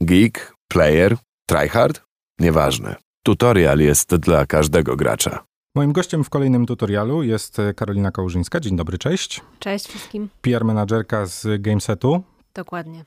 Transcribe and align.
Geek, 0.00 0.54
player, 0.68 1.16
tryhard? 1.46 2.02
Nieważne. 2.38 2.96
Tutorial 3.22 3.78
jest 3.78 4.16
dla 4.16 4.46
każdego 4.46 4.96
gracza. 4.96 5.44
Moim 5.74 5.92
gościem 5.92 6.24
w 6.24 6.30
kolejnym 6.30 6.66
tutorialu 6.66 7.22
jest 7.22 7.56
Karolina 7.76 8.10
Kałużyńska. 8.10 8.60
Dzień 8.60 8.76
dobry, 8.76 8.98
cześć. 8.98 9.40
Cześć 9.58 9.88
wszystkim. 9.88 10.28
PR 10.40 10.64
menadżerka 10.64 11.26
z 11.26 11.62
Gamesetu. 11.62 12.22
Dokładnie. 12.54 13.04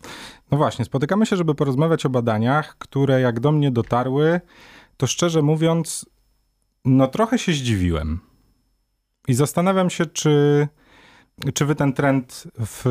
No 0.52 0.57
właśnie, 0.57 0.86
spotykamy 0.86 1.25
się, 1.25 1.36
żeby 1.36 1.55
porozmawiać 1.55 2.05
o 2.05 2.10
badaniach, 2.10 2.78
które 2.78 3.21
jak 3.21 3.40
do 3.40 3.51
mnie 3.51 3.71
dotarły, 3.71 4.42
to 4.97 5.08
szczerze 5.08 5.42
mówiąc, 5.42 6.06
no 6.85 7.08
trochę 7.08 7.40
się 7.40 7.51
zdziwiłem. 7.51 8.19
I 9.28 9.33
zastanawiam 9.33 9.90
się, 9.90 10.06
czy, 10.06 10.67
czy 11.53 11.65
wy 11.65 11.76
ten 11.76 11.94
trend 11.94 12.44
w 12.60 12.85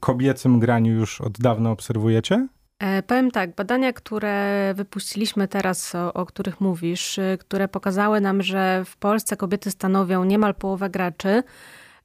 kobiecym 0.00 0.58
graniu 0.58 0.92
już 0.92 1.20
od 1.20 1.38
dawna 1.38 1.70
obserwujecie? 1.70 2.48
E, 2.80 3.02
powiem 3.02 3.30
tak, 3.30 3.54
badania, 3.54 3.92
które 3.92 4.74
wypuściliśmy 4.74 5.48
teraz, 5.48 5.94
o, 5.94 6.12
o, 6.12 6.26
których 6.26 6.60
mówisz, 6.60 7.18
y, 7.18 7.38
które 7.40 7.68
pokazały 7.68 8.20
nam, 8.20 8.42
że 8.42 8.82
w 8.84 8.96
Polsce 8.96 9.36
kobiety 9.36 9.70
stanowią 9.70 10.24
niemal 10.24 10.54
połowę 10.54 10.90
graczy, 10.90 11.42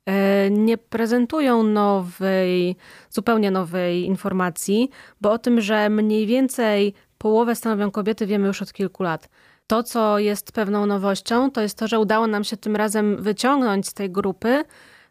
e, 0.05 0.49
nie 0.49 0.77
prezentują 0.77 1.63
nowej, 1.63 2.75
zupełnie 3.09 3.51
nowej 3.51 4.05
informacji, 4.05 4.89
bo 5.21 5.31
o 5.31 5.37
tym, 5.37 5.61
że 5.61 5.89
mniej 5.89 6.25
więcej 6.25 6.93
połowę 7.17 7.55
stanowią 7.55 7.91
kobiety, 7.91 8.25
wiemy 8.25 8.47
już 8.47 8.61
od 8.61 8.73
kilku 8.73 9.03
lat. 9.03 9.29
To, 9.67 9.83
co 9.83 10.19
jest 10.19 10.51
pewną 10.51 10.85
nowością, 10.85 11.51
to 11.51 11.61
jest 11.61 11.77
to, 11.77 11.87
że 11.87 11.99
udało 11.99 12.27
nam 12.27 12.43
się 12.43 12.57
tym 12.57 12.75
razem 12.75 13.23
wyciągnąć 13.23 13.87
z 13.87 13.93
tej 13.93 14.09
grupy 14.09 14.63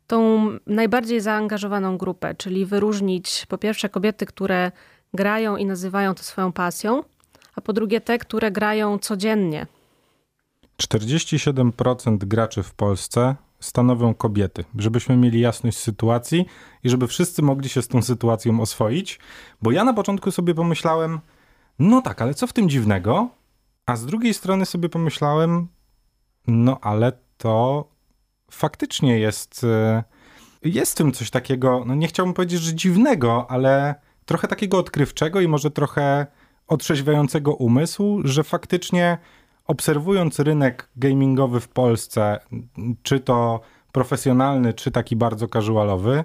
tą 0.07 0.49
najbardziej 0.67 1.21
zaangażowaną 1.21 1.99
grupę, 1.99 2.35
czyli 2.35 2.67
wyróżnić 2.67 3.47
po 3.49 3.59
pierwsze 3.59 3.89
kobiety, 3.89 4.27
które 4.27 4.73
grają 5.15 5.57
i 5.57 5.65
nazywają 5.65 6.15
to 6.15 6.23
swoją 6.23 6.53
pasją, 6.53 7.03
a 7.57 7.61
po 7.61 7.73
drugie 7.73 8.01
te, 8.01 8.19
które 8.19 8.51
grają 8.51 8.99
codziennie. 8.99 9.67
47% 10.83 12.19
graczy 12.19 12.63
w 12.63 12.75
Polsce 12.75 13.37
stanowią 13.61 14.15
kobiety, 14.15 14.65
żebyśmy 14.79 15.17
mieli 15.17 15.41
jasność 15.41 15.79
sytuacji 15.79 16.47
i 16.85 16.91
żeby 16.91 17.07
wszyscy 17.07 17.43
mogli 17.43 17.69
się 17.69 17.83
z 17.83 17.89
tą 17.89 18.03
sytuacją 18.03 18.61
oswoić, 18.61 19.19
bo 19.63 19.71
ja 19.71 19.85
na 19.85 19.95
początku 19.95 20.31
sobie 20.31 20.55
pomyślałem, 20.55 21.21
no 21.79 22.03
tak, 22.03 22.23
ale 22.23 22.35
co 22.35 22.47
w 22.47 22.53
tym 22.53 22.69
dziwnego? 22.69 23.29
A 23.87 23.97
z 23.97 24.07
drugiej 24.07 24.35
strony 24.35 24.67
sobie 24.67 24.89
pomyślałem, 24.89 25.69
no 26.47 26.79
ale 26.81 27.13
to 27.39 27.85
faktycznie 28.51 29.19
jest, 29.19 29.65
e, 29.65 30.05
jest 30.63 30.93
w 30.93 30.97
tym 30.97 31.13
coś 31.13 31.31
takiego, 31.31 31.83
no 31.87 31.95
nie 31.95 32.09
chciałbym 32.09 32.35
powiedzieć, 32.35 32.61
że 32.61 32.75
dziwnego, 32.75 33.47
ale 33.51 33.95
trochę 34.27 34.49
takiego 34.49 34.79
odkrywczego 34.79 35.41
i 35.41 35.49
może 35.49 35.71
trochę 35.71 36.27
otrzeźwiającego 36.69 37.55
umysł, 37.55 38.21
że 38.25 38.45
faktycznie 38.45 39.19
obserwując 39.67 40.39
rynek 40.39 40.89
gamingowy 40.97 41.61
w 41.61 41.69
Polsce, 41.69 42.39
czy 43.03 43.21
to 43.21 43.61
profesjonalny, 43.93 44.73
czy 44.73 44.91
taki 44.91 45.17
bardzo 45.17 45.49
casualowy, 45.49 46.25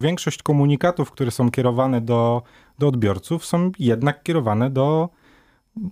większość 0.00 0.42
komunikatów, 0.42 1.10
które 1.10 1.30
są 1.30 1.50
kierowane 1.50 2.00
do, 2.00 2.42
do 2.78 2.88
odbiorców, 2.88 3.46
są 3.46 3.72
jednak 3.78 4.22
kierowane 4.22 4.70
do, 4.70 5.08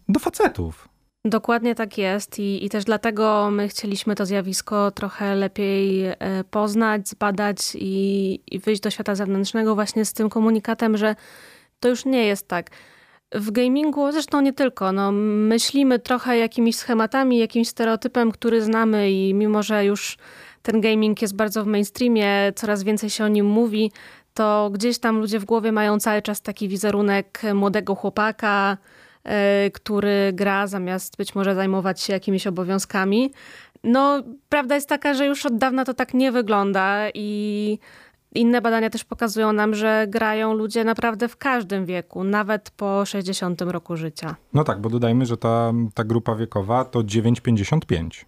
do 0.09 0.21
facetów. 0.21 0.89
Dokładnie 1.29 1.75
tak 1.75 1.99
jest 1.99 2.39
I, 2.39 2.65
i 2.65 2.69
też 2.71 2.85
dlatego 2.85 3.49
my 3.51 3.69
chcieliśmy 3.69 4.15
to 4.15 4.27
zjawisko 4.27 4.91
trochę 4.91 5.35
lepiej 5.35 6.07
e, 6.07 6.17
poznać, 6.51 7.09
zbadać 7.09 7.59
i, 7.75 8.41
i 8.47 8.59
wyjść 8.59 8.83
do 8.83 8.91
świata 8.91 9.15
zewnętrznego 9.15 9.75
właśnie 9.75 10.05
z 10.05 10.13
tym 10.13 10.31
komunikatem, 10.31 10.97
że 10.97 11.17
to 11.81 11.89
już 11.89 12.05
nie 12.05 12.27
jest 12.27 12.49
tak. 12.49 12.71
W 13.33 13.51
gamingu, 13.51 14.13
zresztą 14.13 14.41
nie 14.41 14.53
tylko, 14.53 14.93
no, 14.93 15.13
myślimy 15.13 15.99
trochę 15.99 16.39
jakimiś 16.39 16.77
schematami, 16.77 17.39
jakimś 17.39 17.69
stereotypem, 17.69 18.33
który 18.33 18.63
znamy 18.63 19.11
i 19.11 19.35
mimo, 19.35 19.63
że 19.63 19.85
już 19.85 20.19
ten 20.63 20.81
gaming 20.81 21.23
jest 21.23 21.37
bardzo 21.37 21.65
w 21.65 21.67
mainstreamie, 21.67 22.53
coraz 22.57 22.83
więcej 22.83 23.11
się 23.11 23.25
o 23.25 23.29
nim 23.29 23.47
mówi, 23.47 23.93
to 24.35 24.71
gdzieś 24.73 24.99
tam 24.99 25.19
ludzie 25.19 25.39
w 25.39 25.45
głowie 25.45 25.73
mają 25.73 26.01
cały 26.01 26.23
czas 26.23 26.43
taki 26.43 26.69
wizerunek 26.69 27.43
młodego 27.55 27.95
chłopaka, 27.95 28.77
który 29.73 30.33
gra 30.33 30.67
zamiast 30.67 31.17
być 31.17 31.35
może 31.35 31.55
zajmować 31.55 32.01
się 32.01 32.13
jakimiś 32.13 32.47
obowiązkami. 32.47 33.33
No, 33.85 34.23
prawda 34.49 34.75
jest 34.75 34.89
taka, 34.89 35.15
że 35.15 35.27
już 35.27 35.47
od 35.47 35.57
dawna 35.57 35.85
to 35.85 35.95
tak 35.95 36.15
nie 36.15 36.33
wygląda 36.33 37.09
i 37.15 37.79
inne 38.35 38.61
badania 38.61 38.91
też 38.91 39.05
pokazują 39.05 39.53
nam, 39.53 39.75
że 39.75 40.07
grają 40.09 40.55
ludzie 40.55 40.85
naprawdę 40.85 41.29
w 41.29 41.37
każdym 41.37 41.87
wieku, 41.87 42.25
nawet 42.25 42.71
po 42.71 43.05
60 43.05 43.61
roku 43.61 43.97
życia. 43.97 44.37
No 44.53 44.65
tak, 44.65 44.81
bo 44.81 44.91
dodajmy, 44.91 45.27
że 45.27 45.37
ta, 45.37 45.73
ta 45.95 46.05
grupa 46.05 46.35
wiekowa 46.35 46.85
to 46.85 47.01
9,55. 47.01 48.25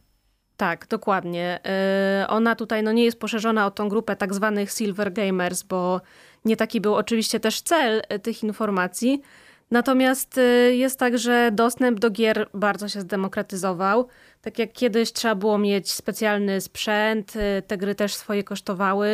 Tak, 0.56 0.86
dokładnie. 0.86 1.60
E, 1.66 2.26
ona 2.28 2.54
tutaj 2.54 2.82
no, 2.82 2.92
nie 2.92 3.04
jest 3.04 3.20
poszerzona 3.20 3.66
o 3.66 3.70
tą 3.70 3.88
grupę 3.88 4.16
tak 4.16 4.34
zwanych 4.34 4.70
silver 4.70 5.12
gamers, 5.12 5.62
bo 5.62 6.00
nie 6.44 6.56
taki 6.56 6.80
był 6.80 6.94
oczywiście 6.94 7.40
też 7.40 7.60
cel 7.60 8.02
e, 8.08 8.18
tych 8.18 8.42
informacji. 8.42 9.22
Natomiast 9.70 10.38
y, 10.38 10.74
jest 10.76 10.98
tak, 10.98 11.18
że 11.18 11.50
dostęp 11.52 12.00
do 12.00 12.10
gier 12.10 12.48
bardzo 12.54 12.88
się 12.88 13.00
zdemokratyzował. 13.00 14.08
Tak 14.42 14.58
jak 14.58 14.72
kiedyś 14.72 15.12
trzeba 15.12 15.34
było 15.34 15.58
mieć 15.58 15.92
specjalny 15.92 16.60
sprzęt, 16.60 17.36
y, 17.36 17.62
te 17.66 17.78
gry 17.78 17.94
też 17.94 18.14
swoje 18.14 18.44
kosztowały. 18.44 19.08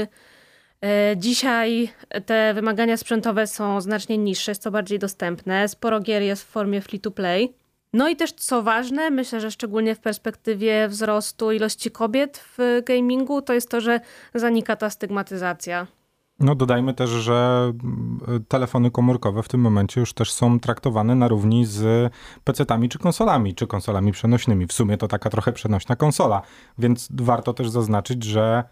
Y, 1.12 1.16
dzisiaj 1.16 1.88
te 2.26 2.54
wymagania 2.54 2.96
sprzętowe 2.96 3.46
są 3.46 3.80
znacznie 3.80 4.18
niższe, 4.18 4.50
jest 4.50 4.62
to 4.62 4.70
bardziej 4.70 4.98
dostępne. 4.98 5.68
Sporo 5.68 6.00
gier 6.00 6.22
jest 6.22 6.42
w 6.42 6.46
formie 6.46 6.80
free 6.80 7.00
to 7.00 7.10
play. 7.10 7.54
No 7.92 8.08
i 8.08 8.16
też 8.16 8.32
co 8.32 8.62
ważne, 8.62 9.10
myślę, 9.10 9.40
że 9.40 9.50
szczególnie 9.50 9.94
w 9.94 10.00
perspektywie 10.00 10.88
wzrostu 10.88 11.52
ilości 11.52 11.90
kobiet 11.90 12.44
w 12.58 12.82
gamingu, 12.86 13.42
to 13.42 13.52
jest 13.52 13.70
to, 13.70 13.80
że 13.80 14.00
zanika 14.34 14.76
ta 14.76 14.90
stygmatyzacja. 14.90 15.86
No 16.40 16.54
dodajmy 16.54 16.94
też, 16.94 17.10
że 17.10 17.72
mm, 17.84 18.44
telefony 18.48 18.90
komórkowe 18.90 19.42
w 19.42 19.48
tym 19.48 19.60
momencie 19.60 20.00
już 20.00 20.12
też 20.12 20.32
są 20.32 20.60
traktowane 20.60 21.14
na 21.14 21.28
równi 21.28 21.66
z 21.66 22.12
PC-tami 22.44 22.88
czy 22.88 22.98
konsolami, 22.98 23.54
czy 23.54 23.66
konsolami 23.66 24.12
przenośnymi. 24.12 24.66
W 24.66 24.72
sumie 24.72 24.96
to 24.96 25.08
taka 25.08 25.30
trochę 25.30 25.52
przenośna 25.52 25.96
konsola, 25.96 26.42
więc 26.78 27.08
warto 27.12 27.54
też 27.54 27.70
zaznaczyć, 27.70 28.24
że 28.24 28.64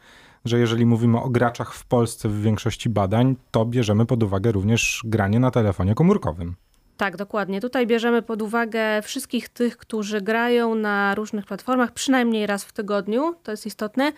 że 0.45 0.59
jeżeli 0.59 0.87
mówimy 0.87 1.21
o 1.21 1.31
graczach 1.31 1.75
w 1.75 1.87
Polsce 1.87 2.29
w 2.29 2.43
większości 2.43 2.91
badań, 2.91 3.37
to 3.51 3.65
bierzemy 3.65 4.07
pod 4.07 4.23
uwagę 4.23 4.53
również 4.53 5.03
granie 5.05 5.41
na 5.41 5.51
telefonie 5.51 5.95
komórkowym. 5.95 6.55
Tak, 6.97 7.17
dokładnie. 7.17 7.61
Tutaj 7.61 7.87
bierzemy 7.87 8.23
pod 8.23 8.43
uwagę 8.43 9.03
wszystkich 9.03 9.49
tych, 9.49 9.77
którzy 9.77 10.21
grają 10.21 10.75
na 10.75 11.15
różnych 11.15 11.47
platformach, 11.47 11.93
przynajmniej 11.93 12.47
raz 12.47 12.65
w 12.65 12.73
tygodniu, 12.73 13.35
to 13.43 13.51
jest 13.51 13.67
istotne, 13.67 14.13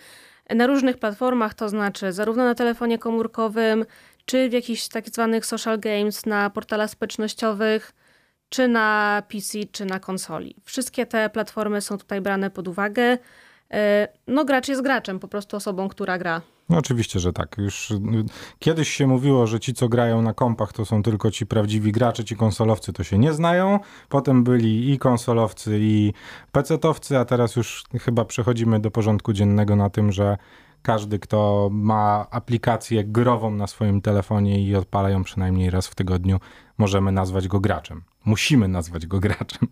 na 0.55 0.67
różnych 0.67 0.97
platformach, 0.97 1.53
to 1.53 1.69
znaczy 1.69 2.11
zarówno 2.11 2.43
na 2.43 2.55
telefonie 2.55 2.97
komórkowym, 2.97 3.85
czy 4.25 4.49
w 4.49 4.53
jakichś 4.53 4.87
tak 4.87 5.09
zwanych 5.09 5.45
social 5.45 5.79
games, 5.79 6.25
na 6.25 6.49
portalach 6.49 6.89
społecznościowych, 6.89 7.93
czy 8.49 8.67
na 8.67 9.23
PC, 9.29 9.57
czy 9.71 9.85
na 9.85 9.99
konsoli. 9.99 10.55
Wszystkie 10.65 11.05
te 11.05 11.29
platformy 11.29 11.81
są 11.81 11.97
tutaj 11.97 12.21
brane 12.21 12.49
pod 12.49 12.67
uwagę. 12.67 13.17
E, 13.73 14.07
no, 14.27 14.45
gracz 14.45 14.67
jest 14.67 14.81
graczem, 14.81 15.19
po 15.19 15.27
prostu 15.27 15.57
osobą, 15.57 15.89
która 15.89 16.17
gra. 16.17 16.41
No 16.69 16.77
oczywiście, 16.77 17.19
że 17.19 17.33
tak. 17.33 17.55
Już 17.57 17.91
y, 17.91 17.99
kiedyś 18.59 18.89
się 18.89 19.07
mówiło, 19.07 19.47
że 19.47 19.59
ci, 19.59 19.73
co 19.73 19.89
grają 19.89 20.21
na 20.21 20.33
kompach, 20.33 20.73
to 20.73 20.85
są 20.85 21.03
tylko 21.03 21.31
ci 21.31 21.45
prawdziwi 21.45 21.91
gracze, 21.91 22.23
ci 22.25 22.35
konsolowcy 22.35 22.93
to 22.93 23.03
się 23.03 23.17
nie 23.17 23.33
znają. 23.33 23.79
Potem 24.09 24.43
byli 24.43 24.93
i 24.93 24.99
konsolowcy, 24.99 25.77
i 25.81 26.13
pecetowcy, 26.51 27.17
a 27.17 27.25
teraz 27.25 27.55
już 27.55 27.83
chyba 28.01 28.25
przechodzimy 28.25 28.79
do 28.79 28.91
porządku 28.91 29.33
dziennego 29.33 29.75
na 29.75 29.89
tym, 29.89 30.11
że 30.11 30.37
każdy, 30.81 31.19
kto 31.19 31.69
ma 31.71 32.27
aplikację 32.31 33.03
grową 33.03 33.51
na 33.51 33.67
swoim 33.67 34.01
telefonie 34.01 34.63
i 34.63 34.75
odpala 34.75 35.09
ją 35.09 35.23
przynajmniej 35.23 35.69
raz 35.69 35.87
w 35.87 35.95
tygodniu, 35.95 36.39
możemy 36.77 37.11
nazwać 37.11 37.47
go 37.47 37.59
graczem. 37.59 38.03
Musimy 38.25 38.67
nazwać 38.67 39.07
go 39.07 39.19
graczem. 39.19 39.67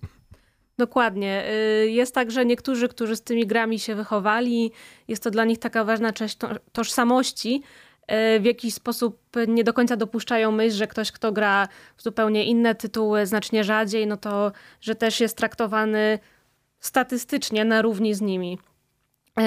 Dokładnie. 0.77 1.43
Y, 1.83 1.89
jest 1.89 2.15
tak, 2.15 2.31
że 2.31 2.45
niektórzy, 2.45 2.87
którzy 2.89 3.15
z 3.15 3.21
tymi 3.21 3.47
grami 3.47 3.79
się 3.79 3.95
wychowali, 3.95 4.71
jest 5.07 5.23
to 5.23 5.31
dla 5.31 5.45
nich 5.45 5.59
taka 5.59 5.83
ważna 5.83 6.13
część 6.13 6.37
tożsamości, 6.71 7.63
y, 8.35 8.39
w 8.39 8.45
jakiś 8.45 8.73
sposób 8.73 9.19
nie 9.47 9.63
do 9.63 9.73
końca 9.73 9.95
dopuszczają 9.95 10.51
myśl, 10.51 10.77
że 10.77 10.87
ktoś, 10.87 11.11
kto 11.11 11.31
gra 11.31 11.67
w 11.97 12.03
zupełnie 12.03 12.45
inne 12.45 12.75
tytuły, 12.75 13.25
znacznie 13.25 13.63
rzadziej, 13.63 14.07
no 14.07 14.17
to, 14.17 14.51
że 14.81 14.95
też 14.95 15.19
jest 15.19 15.37
traktowany 15.37 16.19
statystycznie 16.79 17.65
na 17.65 17.81
równi 17.81 18.13
z 18.13 18.21
nimi. 18.21 18.59
Y, 19.39 19.43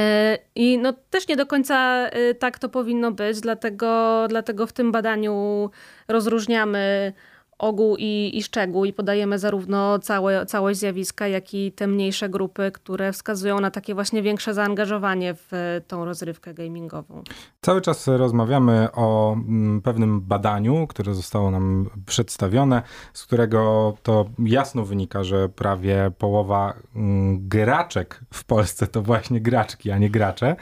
I 0.54 0.78
no, 0.78 0.92
też 0.92 1.28
nie 1.28 1.36
do 1.36 1.46
końca 1.46 2.06
tak 2.38 2.58
to 2.58 2.68
powinno 2.68 3.12
być, 3.12 3.40
dlatego, 3.40 4.24
dlatego 4.28 4.66
w 4.66 4.72
tym 4.72 4.92
badaniu 4.92 5.70
rozróżniamy 6.08 7.12
ogół 7.58 7.96
i, 7.98 8.30
i 8.34 8.42
szczegół 8.42 8.84
i 8.84 8.92
podajemy 8.92 9.38
zarówno 9.38 9.98
całe, 9.98 10.46
całość 10.46 10.78
zjawiska, 10.78 11.28
jak 11.28 11.54
i 11.54 11.72
te 11.72 11.86
mniejsze 11.86 12.28
grupy, 12.28 12.70
które 12.72 13.12
wskazują 13.12 13.60
na 13.60 13.70
takie 13.70 13.94
właśnie 13.94 14.22
większe 14.22 14.54
zaangażowanie 14.54 15.34
w 15.34 15.80
tą 15.86 16.04
rozrywkę 16.04 16.54
gamingową. 16.54 17.22
Cały 17.60 17.80
czas 17.80 18.06
rozmawiamy 18.06 18.88
o 18.92 19.32
mm, 19.32 19.82
pewnym 19.82 20.20
badaniu, 20.20 20.86
które 20.86 21.14
zostało 21.14 21.50
nam 21.50 21.90
przedstawione, 22.06 22.82
z 23.12 23.26
którego 23.26 23.94
to 24.02 24.26
jasno 24.38 24.84
wynika, 24.84 25.24
że 25.24 25.48
prawie 25.48 26.10
połowa 26.18 26.74
mm, 26.96 27.48
graczek 27.48 28.20
w 28.32 28.44
Polsce 28.44 28.86
to 28.86 29.02
właśnie 29.02 29.40
graczki, 29.40 29.90
a 29.90 29.98
nie 29.98 30.10
gracze. 30.10 30.56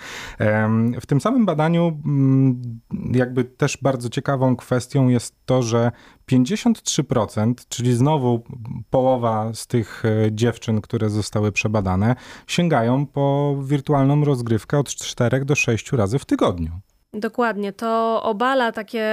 W 1.01 1.07
tym 1.07 1.21
samym 1.21 1.47
badaniu 1.47 2.01
mm, 2.05 2.81
jakby 3.13 3.45
też 3.45 3.79
bardzo 3.83 4.09
ciekawą 4.09 4.57
kwestią 4.57 5.09
jest 5.09 5.35
to, 5.47 5.63
że 5.63 5.93
53%, 6.31 7.55
czyli 7.69 7.94
znowu 7.94 8.43
połowa 8.90 9.55
z 9.55 9.67
tych 9.67 10.05
e, 10.05 10.32
dziewczyn, 10.32 10.81
które 10.81 11.11
zostały 11.11 11.52
przebadane, 11.52 12.17
sięgają 12.46 13.06
po 13.06 13.56
wirtualną 13.62 14.25
rozgrywkę 14.25 14.78
od 14.78 14.88
4 14.88 15.44
do 15.44 15.55
6 15.55 15.93
razy 15.93 16.19
w 16.19 16.25
tygodniu. 16.25 16.70
Dokładnie. 17.12 17.73
To 17.73 18.23
obala 18.23 18.73
takie 18.73 19.05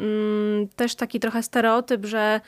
mm, 0.00 0.68
też 0.76 0.94
taki 0.94 1.20
trochę 1.20 1.42
stereotyp, 1.42 2.06
że 2.06 2.40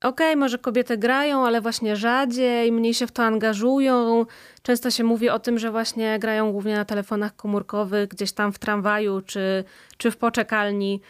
okej, 0.00 0.26
okay, 0.26 0.36
może 0.36 0.58
kobiety 0.58 0.98
grają, 0.98 1.46
ale 1.46 1.60
właśnie 1.60 1.96
rzadziej, 1.96 2.72
mniej 2.72 2.94
się 2.94 3.06
w 3.06 3.12
to 3.12 3.22
angażują. 3.24 4.26
Często 4.62 4.90
się 4.90 5.04
mówi 5.04 5.30
o 5.30 5.38
tym, 5.38 5.58
że 5.58 5.70
właśnie 5.70 6.18
grają 6.18 6.52
głównie 6.52 6.76
na 6.76 6.84
telefonach 6.84 7.36
komórkowych, 7.36 8.08
gdzieś 8.08 8.32
tam 8.32 8.52
w 8.52 8.58
tramwaju 8.58 9.20
czy, 9.20 9.64
czy 9.98 10.10
w 10.10 10.16
poczekalni. 10.16 11.00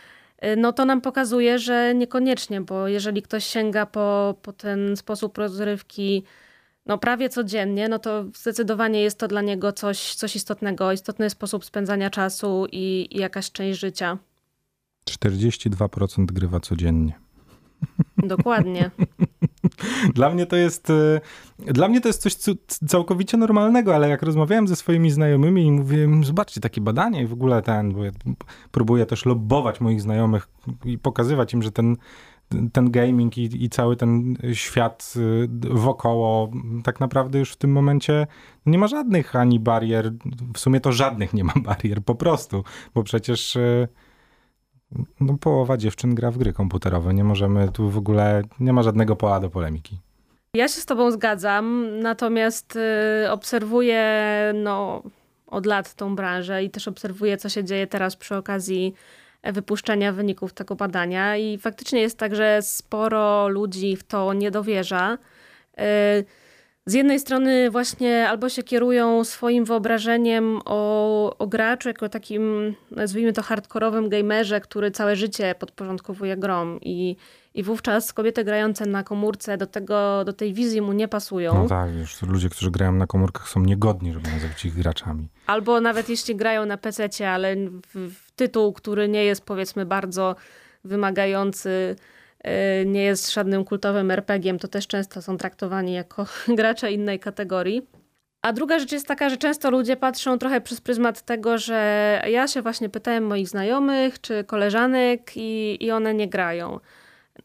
Y, 0.44 0.56
no 0.56 0.72
to 0.72 0.84
nam 0.84 1.00
pokazuje, 1.00 1.58
że 1.58 1.94
niekoniecznie, 1.94 2.60
bo 2.60 2.88
jeżeli 2.88 3.22
ktoś 3.22 3.44
sięga 3.44 3.87
po, 3.87 4.34
po 4.42 4.52
ten 4.52 4.96
sposób 4.96 5.38
rozrywki 5.38 6.25
no 6.87 6.98
prawie 6.98 7.28
codziennie, 7.28 7.88
no 7.88 7.98
to 7.98 8.25
zdecydowanie 8.37 9.02
jest 9.02 9.19
to 9.19 9.28
dla 9.28 9.42
niego 9.42 9.72
coś, 9.72 10.14
coś 10.14 10.37
istotnego, 10.37 10.92
istotny 10.92 11.31
sposób 11.31 11.64
spędzania 11.64 12.10
czasu 12.10 12.66
i, 12.72 13.08
i 13.10 13.19
jakaś 13.19 13.52
część 13.52 13.81
życia. 13.81 14.19
42% 15.10 16.25
grywa 16.25 16.60
codziennie. 16.60 17.12
Dokładnie. 18.17 18.91
Dla 20.15 20.31
mnie 20.31 20.47
to 20.47 20.56
jest 20.56 20.91
y, 20.91 21.21
dla 21.59 21.88
mnie 21.88 22.00
to 22.00 22.09
jest 22.09 22.23
coś 22.23 22.56
całkowicie 22.87 23.37
normalnego, 23.37 23.94
ale 23.94 24.09
jak 24.09 24.23
rozmawiałem 24.23 24.69
ze 24.69 24.77
swoimi 24.77 25.11
znajomymi 25.11 25.67
i 25.67 25.73
mówiłem, 25.73 26.25
zobaczcie 26.25 26.61
takie 26.61 26.81
badanie 26.81 27.23
i 27.23 27.27
w 27.27 27.32
ogóle 27.32 27.62
ten, 27.62 27.93
bo 27.93 28.05
ja 28.05 28.11
próbuję 28.71 29.06
też 29.06 29.27
lobbować 29.27 29.81
moich 29.81 30.00
znajomych 30.00 30.49
i 30.85 30.99
pokazywać 30.99 31.55
im, 31.55 31.62
że 31.62 31.73
ten 31.73 31.97
ten 32.73 32.91
gaming 32.91 33.38
i, 33.38 33.65
i, 33.65 33.69
cały 33.69 33.97
ten 33.97 34.37
świat 34.53 35.15
y, 35.17 35.49
wokoło 35.71 36.50
tak 36.85 37.00
naprawdę 37.00 37.38
już 37.38 37.53
w 37.53 37.56
tym 37.56 37.73
momencie 37.73 38.27
nie 38.67 38.79
ma 38.79 38.88
żadnych 38.88 39.37
ani 39.37 39.61
barier, 39.61 40.12
w 40.55 40.59
sumie 40.59 40.81
to 40.81 40.93
żadnych 40.93 41.35
nie 41.35 41.44
ma 41.44 41.53
barier 41.56 42.05
po 42.05 42.15
prostu, 42.15 42.65
bo 42.94 43.03
przecież 43.03 43.56
y, 43.56 43.88
no, 45.20 45.38
połowa 45.40 45.76
dziewczyn 45.76 46.14
gra 46.14 46.31
w 46.31 46.38
gry 46.38 46.52
komputerowe. 46.52 47.14
Nie 47.14 47.25
możemy 47.25 47.69
tu 47.69 47.90
w 47.90 47.96
ogóle, 47.96 48.42
nie 48.60 48.72
ma 48.72 48.82
żadnego 48.82 49.16
pola 49.16 49.40
do 49.40 49.50
polemiki. 49.50 49.98
Ja 50.54 50.69
się 50.69 50.81
z 50.81 50.87
tobą 50.87 51.10
zgadzam, 51.10 51.87
natomiast 52.00 52.76
y, 53.25 53.31
obserwuję 53.31 54.04
no, 54.54 55.02
od 55.46 55.66
lat 55.66 55.94
tą 55.94 56.16
branżę 56.16 56.64
i 56.64 56.70
też 56.70 56.88
obserwuję, 56.88 57.37
co 57.37 57.48
się 57.48 57.64
dzieje 57.64 57.87
teraz 57.87 58.16
przy 58.16 58.37
okazji 58.37 58.94
wypuszczenia 59.44 60.12
wyników 60.12 60.52
tego 60.52 60.75
badania 60.76 61.36
i 61.36 61.58
faktycznie 61.58 62.00
jest 62.00 62.19
tak, 62.19 62.34
że 62.34 62.62
sporo 62.62 63.48
ludzi 63.48 63.96
w 63.96 64.04
to 64.04 64.32
nie 64.32 64.50
dowierza. 64.50 65.19
Y, 65.78 66.25
z 66.90 66.92
jednej 66.92 67.20
strony 67.20 67.70
właśnie 67.70 68.28
albo 68.28 68.48
się 68.48 68.62
kierują 68.62 69.25
swoim 69.25 69.64
wyobrażeniem 69.64 70.60
o, 70.64 71.37
o 71.38 71.46
graczu 71.46 71.88
jako 71.88 72.08
takim, 72.08 72.75
nazwijmy 72.90 73.32
to 73.32 73.42
hardkorowym 73.42 74.08
gamerze, 74.08 74.60
który 74.60 74.90
całe 74.90 75.16
życie 75.16 75.54
podporządkowuje 75.58 76.37
grom 76.37 76.78
i, 76.82 77.16
i 77.54 77.62
wówczas 77.62 78.12
kobiety 78.12 78.44
grające 78.44 78.87
na 78.87 79.02
komórce 79.02 79.56
do, 79.56 79.66
tego, 79.66 80.25
do 80.25 80.32
tej 80.32 80.54
wizji 80.54 80.81
mu 80.81 80.92
nie 80.92 81.08
pasują. 81.08 81.54
No 81.54 81.69
tak, 81.69 81.94
już 81.94 82.22
ludzie, 82.22 82.48
którzy 82.48 82.70
grają 82.70 82.93
na 82.93 83.06
komórkach 83.06 83.48
są 83.48 83.60
niegodni, 83.60 84.12
żeby 84.12 84.31
nazywać 84.31 84.64
ich 84.64 84.75
graczami. 84.75 85.28
Albo 85.46 85.81
nawet 85.81 86.08
jeśli 86.08 86.36
grają 86.36 86.66
na 86.66 86.76
PC, 86.76 87.31
ale 87.31 87.56
w, 87.56 88.14
w 88.14 88.31
tytuł, 88.31 88.72
który 88.72 89.08
nie 89.08 89.25
jest 89.25 89.44
powiedzmy 89.44 89.86
bardzo 89.86 90.36
wymagający 90.84 91.96
nie 92.87 93.02
jest 93.02 93.32
żadnym 93.32 93.64
kultowym 93.64 94.10
RPG-iem, 94.10 94.58
to 94.58 94.69
też 94.69 94.87
często 94.87 95.22
są 95.22 95.37
traktowani 95.37 95.92
jako 95.92 96.26
gracze 96.58 96.92
innej 96.92 97.19
kategorii. 97.19 97.87
A 98.42 98.52
druga 98.52 98.78
rzecz 98.78 98.92
jest 98.92 99.06
taka, 99.06 99.28
że 99.28 99.37
często 99.37 99.70
ludzie 99.70 99.96
patrzą 99.96 100.38
trochę 100.38 100.60
przez 100.60 100.81
pryzmat 100.81 101.22
tego, 101.22 101.58
że 101.58 102.22
ja 102.28 102.48
się 102.48 102.62
właśnie 102.62 102.88
pytałem 102.88 103.26
moich 103.26 103.48
znajomych 103.48 104.20
czy 104.20 104.44
koleżanek 104.44 105.32
i, 105.37 105.84
i 105.84 105.90
one 105.90 106.14
nie 106.14 106.28
grają. 106.28 106.81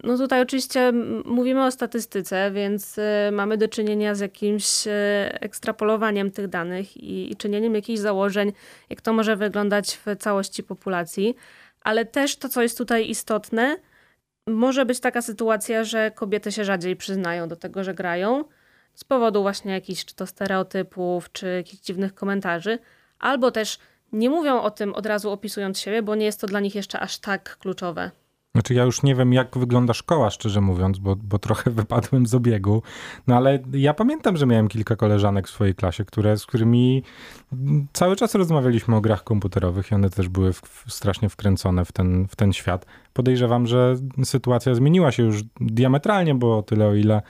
No 0.04 0.18
tutaj 0.18 0.42
oczywiście 0.42 0.92
mówimy 1.26 1.66
o 1.66 1.72
statystyce, 1.72 2.52
więc 2.52 2.98
y, 2.98 3.02
mamy 3.32 3.58
do 3.58 3.68
czynienia 3.68 4.16
z 4.16 4.20
jakimś 4.20 4.88
y, 4.88 4.92
ekstrapolowaniem 5.40 6.32
tych 6.32 6.48
danych 6.48 6.98
i, 6.98 7.32
i 7.32 7.36
czynieniem 7.36 7.76
jakichś 7.76 8.00
założeń, 8.00 8.52
jak 8.90 9.02
to 9.02 9.14
może 9.14 9.36
wyglądać 9.36 10.00
w 10.06 10.16
całości 10.20 10.64
populacji. 10.64 11.36
Ale 11.82 12.06
też 12.06 12.36
to, 12.38 12.50
co 12.50 12.62
jest 12.62 12.78
tutaj 12.78 13.10
istotne, 13.10 13.78
może 14.48 14.86
być 14.86 15.00
taka 15.00 15.22
sytuacja, 15.22 15.84
że 15.84 16.12
kobiety 16.12 16.52
się 16.52 16.66
rzadziej 16.66 16.96
przyznają 16.96 17.48
do 17.48 17.56
tego, 17.56 17.84
że 17.84 17.94
grają 17.94 18.44
z 18.94 19.04
powodu 19.04 19.42
właśnie 19.42 19.72
jakichś 19.72 20.06
czy 20.06 20.16
to 20.16 20.28
stereotypów, 20.28 21.32
czy 21.32 21.48
jakichś 21.48 21.84
dziwnych 21.84 22.16
komentarzy, 22.16 22.80
albo 23.20 23.52
też 23.52 23.80
nie 24.12 24.30
mówią 24.30 24.62
o 24.62 24.72
tym 24.72 24.94
od 24.94 25.06
razu 25.06 25.32
opisując 25.32 25.80
siebie, 25.80 26.02
bo 26.02 26.16
nie 26.16 26.26
jest 26.26 26.42
to 26.42 26.48
dla 26.48 26.60
nich 26.60 26.76
jeszcze 26.76 27.00
aż 27.00 27.18
tak 27.18 27.58
kluczowe. 27.58 28.12
Znaczy 28.56 28.74
ja 28.74 28.84
już 28.84 29.04
nie 29.04 29.16
wiem, 29.16 29.34
jak 29.34 29.58
wygląda 29.58 29.94
szkoła, 29.94 30.30
szczerze 30.30 30.62
mówiąc, 30.62 31.00
bo, 31.00 31.16
bo 31.16 31.40
trochę 31.40 31.72
wypadłem 31.82 32.26
z 32.26 32.36
obiegu. 32.36 32.82
No 33.28 33.36
ale 33.36 33.60
ja 33.74 33.94
pamiętam, 33.94 34.38
że 34.38 34.46
miałem 34.46 34.68
kilka 34.68 34.96
koleżanek 34.96 35.48
w 35.48 35.52
swojej 35.52 35.76
klasie, 35.76 36.06
które, 36.06 36.38
z 36.38 36.46
którymi 36.46 37.04
cały 37.94 38.16
czas 38.16 38.36
rozmawialiśmy 38.36 38.96
o 38.96 39.02
grach 39.02 39.24
komputerowych 39.24 39.92
i 39.92 39.96
one 39.96 40.10
też 40.10 40.30
były 40.30 40.54
w, 40.54 40.84
strasznie 40.88 41.30
wkręcone 41.30 41.86
w 41.86 41.92
ten, 41.92 42.28
w 42.28 42.36
ten 42.36 42.54
świat. 42.54 42.86
Podejrzewam, 43.14 43.68
że 43.68 43.96
sytuacja 44.24 44.76
zmieniła 44.76 45.12
się 45.12 45.24
już 45.24 45.44
diametralnie, 45.62 46.36
bo 46.36 46.58
o 46.58 46.64
tyle, 46.64 46.88
o 46.88 46.96
ile 46.96 47.22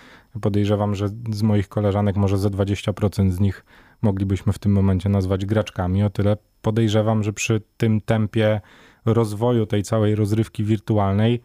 podejrzewam, 0.42 0.96
że 0.96 1.10
z 1.30 1.44
moich 1.44 1.70
koleżanek 1.70 2.16
może 2.16 2.38
ze 2.38 2.50
20% 2.50 3.32
z 3.32 3.40
nich 3.40 3.66
moglibyśmy 4.02 4.54
w 4.54 4.60
tym 4.60 4.72
momencie 4.72 5.10
nazwać 5.10 5.46
graczkami, 5.46 6.04
o 6.04 6.10
tyle 6.10 6.38
podejrzewam, 6.62 7.24
że 7.24 7.34
przy 7.34 7.62
tym 7.78 8.02
tempie 8.02 8.62
rozwoju 9.06 9.66
tej 9.66 9.84
całej 9.84 10.16
rozrywki 10.16 10.64
wirtualnej, 10.64 11.42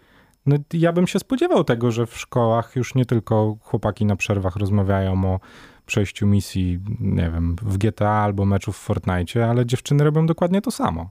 no 0.46 0.56
ja 0.72 0.92
bym 0.92 1.06
się 1.06 1.18
spodziewał 1.18 1.64
tego, 1.64 1.90
że 1.90 2.06
w 2.06 2.18
szkołach 2.18 2.76
już 2.76 2.94
nie 2.94 3.06
tylko 3.06 3.56
chłopaki 3.60 4.04
na 4.04 4.16
przerwach 4.16 4.56
rozmawiają 4.56 5.24
o 5.34 5.40
przejściu 5.86 6.26
misji, 6.26 6.80
nie 7.00 7.30
wiem, 7.30 7.56
w 7.62 7.78
GTA 7.78 8.10
albo 8.10 8.44
meczu 8.44 8.72
w 8.72 8.76
Fortnite, 8.76 9.46
ale 9.46 9.66
dziewczyny 9.66 10.04
robią 10.04 10.26
dokładnie 10.26 10.62
to 10.62 10.70
samo. 10.70 11.10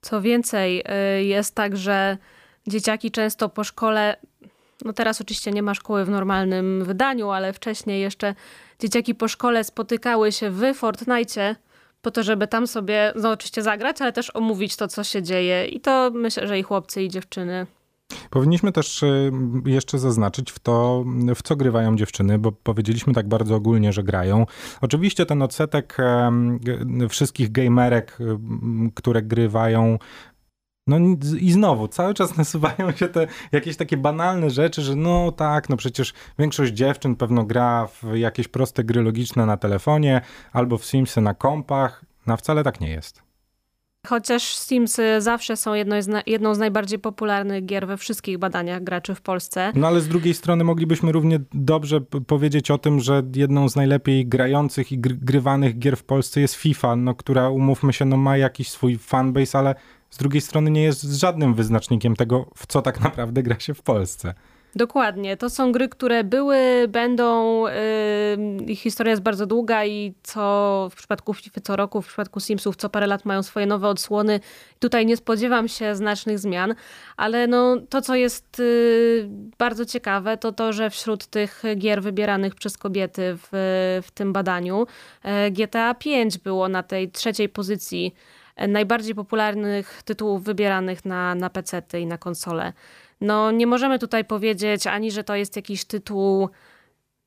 Co 0.00 0.22
więcej, 0.22 0.82
y, 1.18 1.24
jest 1.24 1.54
tak, 1.54 1.76
że 1.76 2.18
dzieciaki 2.66 3.10
często 3.10 3.48
po 3.48 3.64
szkole, 3.64 4.16
no 4.84 4.92
teraz 4.92 5.20
oczywiście 5.20 5.50
nie 5.50 5.62
ma 5.62 5.74
szkoły 5.74 6.04
w 6.04 6.08
normalnym 6.08 6.84
wydaniu, 6.84 7.30
ale 7.30 7.52
wcześniej 7.52 8.00
jeszcze 8.00 8.34
dzieciaki 8.78 9.14
po 9.14 9.28
szkole 9.28 9.64
spotykały 9.64 10.32
się 10.32 10.50
w 10.50 10.74
Fortnite 10.74 11.56
po 12.02 12.10
to, 12.10 12.22
żeby 12.22 12.46
tam 12.46 12.66
sobie, 12.66 13.12
no 13.16 13.30
oczywiście 13.30 13.62
zagrać, 13.62 14.02
ale 14.02 14.12
też 14.12 14.36
omówić 14.36 14.76
to, 14.76 14.88
co 14.88 15.04
się 15.04 15.22
dzieje. 15.22 15.66
I 15.66 15.80
to 15.80 16.10
myślę, 16.14 16.48
że 16.48 16.58
i 16.58 16.62
chłopcy, 16.62 17.02
i 17.02 17.08
dziewczyny. 17.08 17.66
Powinniśmy 18.30 18.72
też 18.72 19.02
y, 19.02 19.32
jeszcze 19.64 19.98
zaznaczyć 19.98 20.50
w 20.50 20.58
to, 20.58 21.04
w 21.34 21.42
co 21.42 21.56
grywają 21.56 21.96
dziewczyny, 21.96 22.38
bo 22.38 22.52
powiedzieliśmy 22.52 23.14
tak 23.14 23.28
bardzo 23.28 23.54
ogólnie, 23.54 23.92
że 23.92 24.02
grają. 24.02 24.46
Oczywiście 24.80 25.26
ten 25.26 25.42
odsetek 25.42 25.96
wszystkich 27.08 27.52
gamerek, 27.52 28.18
które 28.94 29.22
grywają 29.22 29.98
no 30.98 31.16
i 31.40 31.52
znowu, 31.52 31.88
cały 31.88 32.14
czas 32.14 32.36
nasuwają 32.38 32.92
się 32.92 33.08
te 33.08 33.26
jakieś 33.52 33.76
takie 33.76 33.96
banalne 33.96 34.50
rzeczy, 34.50 34.82
że 34.82 34.96
no 34.96 35.32
tak, 35.32 35.68
no 35.68 35.76
przecież 35.76 36.12
większość 36.38 36.72
dziewczyn 36.72 37.16
pewno 37.16 37.44
gra 37.44 37.86
w 37.86 38.16
jakieś 38.16 38.48
proste 38.48 38.84
gry 38.84 39.02
logiczne 39.02 39.46
na 39.46 39.56
telefonie 39.56 40.20
albo 40.52 40.78
w 40.78 40.84
Simsy 40.84 41.20
na 41.20 41.34
kompach, 41.34 42.04
no 42.26 42.36
wcale 42.36 42.64
tak 42.64 42.80
nie 42.80 42.90
jest. 42.90 43.30
Chociaż 44.06 44.56
Simsy 44.56 45.20
zawsze 45.20 45.56
są 45.56 45.74
jedną 45.74 46.02
z, 46.02 46.08
na, 46.08 46.22
jedną 46.26 46.54
z 46.54 46.58
najbardziej 46.58 46.98
popularnych 46.98 47.66
gier 47.66 47.86
we 47.86 47.96
wszystkich 47.96 48.38
badaniach 48.38 48.84
graczy 48.84 49.14
w 49.14 49.20
Polsce. 49.20 49.72
No 49.74 49.86
ale 49.86 50.00
z 50.00 50.08
drugiej 50.08 50.34
strony 50.34 50.64
moglibyśmy 50.64 51.12
równie 51.12 51.40
dobrze 51.52 52.00
powiedzieć 52.00 52.70
o 52.70 52.78
tym, 52.78 53.00
że 53.00 53.22
jedną 53.34 53.68
z 53.68 53.76
najlepiej 53.76 54.26
grających 54.26 54.92
i 54.92 54.98
grywanych 54.98 55.78
gier 55.78 55.96
w 55.96 56.04
Polsce 56.04 56.40
jest 56.40 56.54
FIFA, 56.54 56.96
no, 56.96 57.14
która 57.14 57.50
umówmy 57.50 57.92
się, 57.92 58.04
no, 58.04 58.16
ma 58.16 58.36
jakiś 58.36 58.70
swój 58.70 58.98
fanbase, 58.98 59.58
ale 59.58 59.74
z 60.10 60.16
drugiej 60.18 60.40
strony 60.40 60.70
nie 60.70 60.82
jest 60.82 61.02
żadnym 61.02 61.54
wyznacznikiem 61.54 62.16
tego, 62.16 62.46
w 62.56 62.66
co 62.66 62.82
tak 62.82 63.00
naprawdę 63.00 63.42
gra 63.42 63.60
się 63.60 63.74
w 63.74 63.82
Polsce. 63.82 64.34
Dokładnie. 64.74 65.36
To 65.36 65.50
są 65.50 65.72
gry, 65.72 65.88
które 65.88 66.24
były, 66.24 66.88
będą. 66.88 67.64
Yy, 67.66 68.64
ich 68.66 68.80
historia 68.80 69.10
jest 69.10 69.22
bardzo 69.22 69.46
długa 69.46 69.84
i 69.84 70.14
co 70.22 70.88
w 70.92 70.96
przypadku 70.96 71.34
FIFA 71.34 71.60
co 71.60 71.76
roku, 71.76 72.02
w 72.02 72.06
przypadku 72.06 72.40
Simsów 72.40 72.76
co 72.76 72.88
parę 72.88 73.06
lat 73.06 73.24
mają 73.24 73.42
swoje 73.42 73.66
nowe 73.66 73.88
odsłony. 73.88 74.40
Tutaj 74.78 75.06
nie 75.06 75.16
spodziewam 75.16 75.68
się 75.68 75.96
znacznych 75.96 76.38
zmian, 76.38 76.74
ale 77.16 77.46
no, 77.46 77.76
to, 77.88 78.02
co 78.02 78.14
jest 78.14 78.58
yy, 78.58 79.28
bardzo 79.58 79.84
ciekawe, 79.84 80.36
to 80.36 80.52
to, 80.52 80.72
że 80.72 80.90
wśród 80.90 81.26
tych 81.26 81.62
gier 81.76 82.02
wybieranych 82.02 82.54
przez 82.54 82.78
kobiety 82.78 83.36
w, 83.36 83.48
w 84.06 84.10
tym 84.10 84.32
badaniu 84.32 84.86
yy, 85.24 85.50
GTA 85.50 85.94
5 85.94 86.38
było 86.38 86.68
na 86.68 86.82
tej 86.82 87.10
trzeciej 87.10 87.48
pozycji 87.48 88.14
najbardziej 88.68 89.14
popularnych 89.14 90.02
tytułów 90.02 90.44
wybieranych 90.44 91.04
na, 91.04 91.34
na 91.34 91.50
PC 91.50 91.82
i 92.00 92.06
na 92.06 92.18
konsole. 92.18 92.72
No 93.20 93.50
nie 93.50 93.66
możemy 93.66 93.98
tutaj 93.98 94.24
powiedzieć 94.24 94.86
ani, 94.86 95.10
że 95.10 95.24
to 95.24 95.34
jest 95.34 95.56
jakiś 95.56 95.84
tytuł 95.84 96.48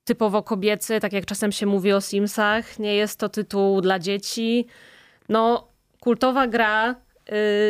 typowo 0.03 0.44
kobiecy, 0.44 1.00
tak 1.00 1.13
jak 1.13 1.25
czasem 1.25 1.51
się 1.51 1.65
mówi 1.65 1.94
o 1.94 2.01
Simsach. 2.01 2.80
Nie 2.80 2.96
jest 2.96 3.20
to 3.20 3.30
tytuł 3.30 3.82
dla 3.82 4.00
dzieci. 4.00 4.68
No, 5.30 5.68
kultowa 6.00 6.48
gra, 6.48 6.96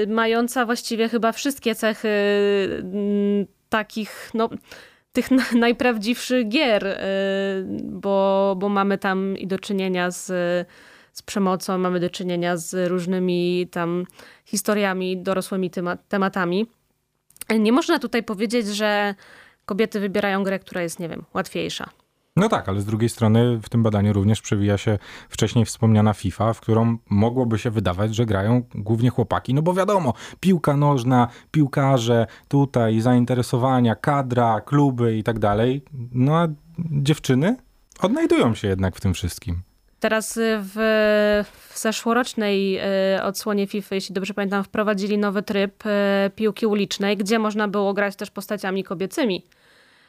y, 0.03 0.07
mająca 0.07 0.65
właściwie 0.65 1.09
chyba 1.09 1.31
wszystkie 1.31 1.75
cechy 1.75 2.07
y, 2.07 3.47
takich, 3.69 4.31
no, 4.33 4.49
tych 5.13 5.27
najprawdziwszych 5.65 6.47
gier, 6.47 6.87
y, 6.87 6.97
bo, 7.83 8.55
bo 8.59 8.69
mamy 8.69 8.97
tam 8.97 9.37
i 9.37 9.47
do 9.47 9.59
czynienia 9.59 10.11
z, 10.11 10.31
z 11.13 11.21
przemocą, 11.21 11.77
mamy 11.77 11.99
do 11.99 12.09
czynienia 12.09 12.57
z 12.57 12.89
różnymi 12.89 13.67
tam 13.71 14.05
historiami, 14.45 15.17
dorosłymi 15.17 15.71
tematami. 16.07 16.65
Nie 17.59 17.71
można 17.71 17.99
tutaj 17.99 18.23
powiedzieć, 18.23 18.67
że 18.67 19.15
kobiety 19.65 19.99
wybierają 19.99 20.43
grę, 20.43 20.59
która 20.59 20.81
jest, 20.81 20.99
nie 20.99 21.09
wiem, 21.09 21.23
łatwiejsza. 21.33 21.89
No 22.35 22.49
tak, 22.49 22.69
ale 22.69 22.81
z 22.81 22.85
drugiej 22.85 23.09
strony 23.09 23.57
w 23.57 23.69
tym 23.69 23.83
badaniu 23.83 24.13
również 24.13 24.41
przewija 24.41 24.77
się 24.77 24.99
wcześniej 25.29 25.65
wspomniana 25.65 26.13
FIFA, 26.13 26.53
w 26.53 26.61
którą 26.61 26.97
mogłoby 27.09 27.59
się 27.59 27.71
wydawać, 27.71 28.15
że 28.15 28.25
grają 28.25 28.63
głównie 28.75 29.09
chłopaki, 29.09 29.53
no 29.53 29.61
bo 29.61 29.73
wiadomo, 29.73 30.13
piłka 30.39 30.77
nożna, 30.77 31.27
piłkarze, 31.51 32.27
tutaj 32.47 33.01
zainteresowania, 33.01 33.95
kadra, 33.95 34.61
kluby 34.61 35.17
i 35.17 35.23
tak 35.23 35.39
dalej. 35.39 35.83
No 36.11 36.37
a 36.37 36.47
dziewczyny 36.79 37.57
odnajdują 37.99 38.55
się 38.55 38.67
jednak 38.67 38.95
w 38.95 39.01
tym 39.01 39.13
wszystkim. 39.13 39.61
Teraz 40.03 40.37
y, 40.37 40.59
w, 40.59 40.75
w 41.69 41.79
zeszłorocznej 41.79 42.79
y, 43.15 43.23
odsłonie 43.23 43.67
FIFA, 43.67 43.95
jeśli 43.95 44.15
dobrze 44.15 44.33
pamiętam, 44.33 44.63
wprowadzili 44.63 45.17
nowy 45.17 45.43
tryb 45.43 45.85
y, 45.85 45.89
piłki 46.35 46.65
ulicznej, 46.65 47.17
gdzie 47.17 47.39
można 47.39 47.67
było 47.67 47.93
grać 47.93 48.15
też 48.15 48.31
postaciami 48.31 48.83
kobiecymi. 48.83 49.45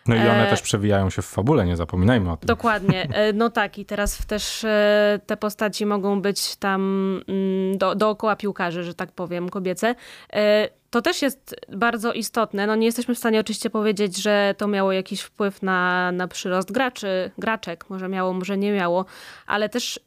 No 0.09 0.15
i 0.15 0.19
one 0.19 0.47
e... 0.47 0.51
też 0.51 0.63
przewijają 0.63 1.11
się 1.11 1.23
w 1.23 1.27
fabule, 1.27 1.67
nie 1.67 1.77
zapominajmy 1.77 2.33
o 2.33 2.37
tym. 2.37 2.47
Dokładnie. 2.47 3.09
E, 3.13 3.33
no 3.33 3.51
tak, 3.51 3.79
i 3.79 3.85
teraz 3.85 4.27
też 4.27 4.65
e, 4.65 5.21
te 5.27 5.37
postaci 5.37 5.87
mogą 5.87 6.23
być 6.23 6.57
tam 6.57 6.81
mm, 7.29 7.79
do, 7.79 7.95
dookoła 7.95 8.37
piłkarzy, 8.37 8.85
że 8.85 8.95
tak 8.95 9.13
powiem, 9.13 9.49
kobiece. 9.49 9.95
E, 10.33 10.69
to 10.91 11.03
też 11.03 11.23
jest 11.23 11.57
bardzo 11.69 12.13
istotne. 12.13 12.67
No 12.67 12.77
nie 12.77 12.87
jesteśmy 12.87 13.15
w 13.15 13.19
stanie 13.19 13.41
oczywiście 13.41 13.71
powiedzieć, 13.71 14.23
że 14.23 14.55
to 14.59 14.69
miało 14.69 14.93
jakiś 14.93 15.21
wpływ 15.21 15.63
na, 15.63 16.13
na 16.13 16.29
przyrost 16.29 16.73
graczy, 16.73 17.31
graczek. 17.39 17.91
Może 17.91 18.09
miało, 18.09 18.33
może 18.33 18.59
nie 18.59 18.73
miało, 18.73 19.05
ale 19.47 19.69
też 19.69 20.01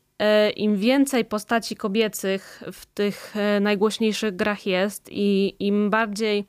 im 0.56 0.77
więcej 0.77 1.25
postaci 1.25 1.75
kobiecych 1.75 2.63
w 2.72 2.86
tych 2.86 3.34
najgłośniejszych 3.62 4.36
grach 4.36 4.66
jest 4.66 5.10
i 5.12 5.56
im 5.60 5.89
bardziej 5.89 6.48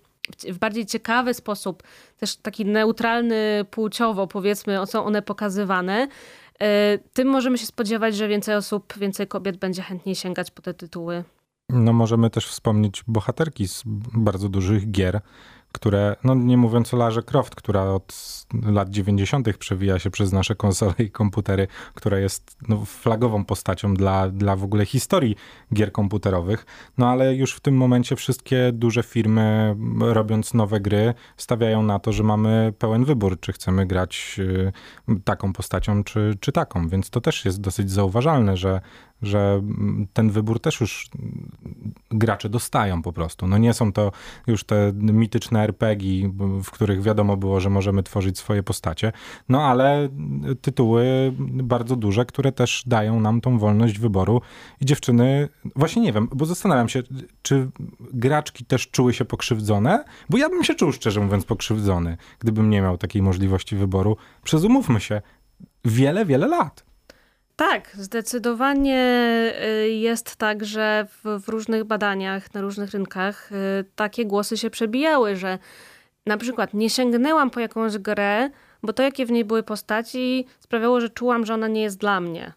w 0.53 0.59
bardziej 0.59 0.87
ciekawy 0.87 1.35
sposób, 1.35 1.83
też 2.17 2.37
taki 2.37 2.65
neutralny 2.65 3.65
płciowo, 3.71 4.27
powiedzmy, 4.27 4.87
są 4.87 5.05
one 5.05 5.23
pokazywane, 5.23 6.09
e, 6.61 6.99
tym 7.13 7.29
możemy 7.29 7.59
się 7.59 7.67
spodziewać, 7.67 8.17
że 8.17 8.29
więcej 8.29 8.55
osób, 8.55 8.95
więcej 8.99 9.27
kobiet 9.27 9.57
będzie 9.57 9.83
chętniej 9.83 10.15
sięgać 10.15 10.51
po 10.51 10.63
te 10.63 10.75
tytuły. 10.75 11.25
No 11.71 11.93
możemy 11.93 12.31
też 12.31 12.47
wspomnieć 12.47 13.05
bohaterki 13.07 13.69
z 13.69 13.83
bardzo 14.15 14.49
dużych 14.49 14.91
gier, 14.91 15.21
które, 15.79 16.17
no 16.25 16.35
nie 16.35 16.57
mówiąc 16.57 16.95
o 16.95 16.97
Larze 16.97 17.23
Croft, 17.23 17.55
która 17.55 17.83
od 17.83 18.15
lat 18.67 18.91
90. 18.91 19.57
przewija 19.59 19.99
się 19.99 20.11
przez 20.11 20.33
nasze 20.33 20.55
konsole 20.55 20.95
i 20.99 21.11
komputery, 21.11 21.67
która 21.95 22.19
jest 22.19 22.57
no, 22.69 22.85
flagową 22.85 23.45
postacią 23.45 23.95
dla, 23.95 24.29
dla 24.29 24.57
w 24.57 24.65
ogóle 24.65 24.87
historii 24.87 25.37
gier 25.75 25.93
komputerowych. 25.93 26.67
No 26.99 27.09
ale 27.09 27.35
już 27.35 27.55
w 27.55 27.61
tym 27.61 27.77
momencie 27.77 28.17
wszystkie 28.17 28.71
duże 28.73 29.03
firmy, 29.03 29.77
robiąc 30.01 30.55
nowe 30.55 30.81
gry, 30.81 31.15
stawiają 31.37 31.83
na 31.83 31.99
to, 31.99 32.13
że 32.13 32.23
mamy 32.23 32.73
pełen 32.79 33.05
wybór, 33.05 33.41
czy 33.41 33.53
chcemy 33.53 33.87
grać 33.87 34.37
y, 35.09 35.23
taką 35.25 35.53
postacią, 35.53 36.05
czy, 36.05 36.35
czy 36.41 36.53
taką. 36.53 36.89
Więc 36.89 37.11
to 37.11 37.21
też 37.21 37.45
jest 37.45 37.61
dosyć 37.61 37.91
zauważalne, 37.91 38.57
że 38.57 38.81
że 39.23 39.63
ten 40.13 40.31
wybór 40.31 40.61
też 40.61 40.81
już 40.81 41.11
gracze 42.11 42.49
dostają 42.49 43.03
po 43.03 43.13
prostu. 43.13 43.47
No 43.47 43.59
nie 43.59 43.75
są 43.75 43.93
to 43.93 44.13
już 44.47 44.65
te 44.65 44.93
mityczne 44.95 45.63
RPG, 45.63 46.31
w 46.65 46.71
których 46.71 47.03
wiadomo 47.03 47.37
było, 47.37 47.61
że 47.61 47.71
możemy 47.71 48.03
tworzyć 48.03 48.39
swoje 48.39 48.63
postacie, 48.63 49.13
no 49.49 49.63
ale 49.63 50.09
tytuły 50.61 51.33
bardzo 51.63 51.97
duże, 51.97 52.27
które 52.27 52.53
też 52.53 52.83
dają 52.87 53.21
nam 53.21 53.41
tą 53.41 53.59
wolność 53.59 53.99
wyboru 53.99 54.41
i 54.81 54.87
dziewczyny, 54.87 55.49
właśnie 55.77 56.03
nie 56.03 56.13
wiem, 56.13 56.29
bo 56.33 56.47
zastanawiam 56.47 56.89
się, 56.89 57.03
czy 57.43 57.71
graczki 58.13 58.65
też 58.65 58.91
czuły 58.91 59.15
się 59.15 59.25
pokrzywdzone, 59.25 60.05
bo 60.31 60.39
ja 60.39 60.49
bym 60.49 60.65
się 60.65 60.75
czuł 60.75 60.93
szczerze 60.93 61.21
mówiąc 61.21 61.45
pokrzywdzony, 61.45 62.17
gdybym 62.39 62.71
nie 62.71 62.83
miał 62.83 62.99
takiej 62.99 63.23
możliwości 63.23 63.77
wyboru 63.77 64.17
przez, 64.43 64.65
umówmy 64.65 65.01
się, 65.01 65.23
wiele, 65.85 66.27
wiele 66.27 66.47
lat. 66.47 66.88
Tak, 67.59 67.91
zdecydowanie 67.95 69.03
y, 69.85 69.89
jest 69.89 70.37
tak, 70.37 70.65
że 70.65 71.07
w, 71.11 71.43
w, 71.45 71.49
różnych 71.49 71.85
badaniach 71.85 72.55
na 72.55 72.61
różnych 72.61 72.91
rynkach 72.91 73.53
y, 73.53 73.85
takie 73.97 74.27
głosy 74.27 74.57
się 74.57 74.71
przebijały, 74.71 75.37
że 75.37 75.59
na 76.27 76.37
przykład 76.37 76.75
nie 76.75 76.91
sięgnęłam 76.91 77.51
po 77.51 77.61
jakąś 77.61 77.99
grę, 77.99 78.51
bo 78.83 78.93
to, 78.93 79.03
jakie 79.03 79.27
w 79.27 79.31
niej 79.31 79.45
były 79.45 79.63
postaci, 79.63 80.47
sprawiało, 80.61 81.01
że 81.01 81.09
czułam, 81.09 81.47
że 81.47 81.55
ona 81.55 81.69
nie 81.69 81.83
jest 81.83 81.99
dla 81.99 82.21
mnie. 82.21 82.53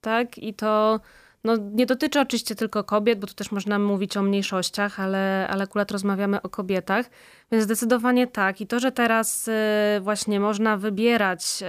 Tak? 0.00 0.38
I 0.38 0.54
to 0.54 1.00
no, 1.44 1.56
nie 1.56 1.86
dotyczy 1.86 2.20
oczywiście 2.20 2.54
tylko 2.54 2.84
kobiet, 2.84 3.20
bo 3.20 3.26
tu 3.26 3.34
też 3.34 3.52
można 3.52 3.78
mówić 3.78 4.16
o 4.16 4.22
mniejszościach, 4.22 5.00
ale, 5.00 5.48
ale 5.50 5.64
akurat 5.64 5.90
rozmawiamy 5.90 6.42
o 6.42 6.48
kobietach. 6.48 7.06
Więc 7.52 7.64
zdecydowanie 7.64 8.26
tak. 8.26 8.60
I 8.60 8.66
to, 8.66 8.80
że 8.80 8.92
teraz 8.92 9.48
y, 9.48 9.52
właśnie 10.00 10.40
można 10.40 10.76
wybierać 10.76 11.62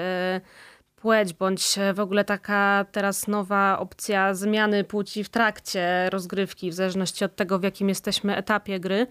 płeć, 1.01 1.33
bądź 1.33 1.75
w 1.93 1.99
ogóle 1.99 2.25
taka 2.25 2.85
teraz 2.91 3.27
nowa 3.27 3.79
opcja 3.79 4.33
zmiany 4.33 4.83
płci 4.83 5.23
w 5.23 5.29
trakcie 5.29 6.09
rozgrywki, 6.09 6.71
w 6.71 6.73
zależności 6.73 7.25
od 7.25 7.35
tego, 7.35 7.59
w 7.59 7.63
jakim 7.63 7.89
jesteśmy 7.89 8.35
etapie 8.35 8.79
gry. 8.79 9.07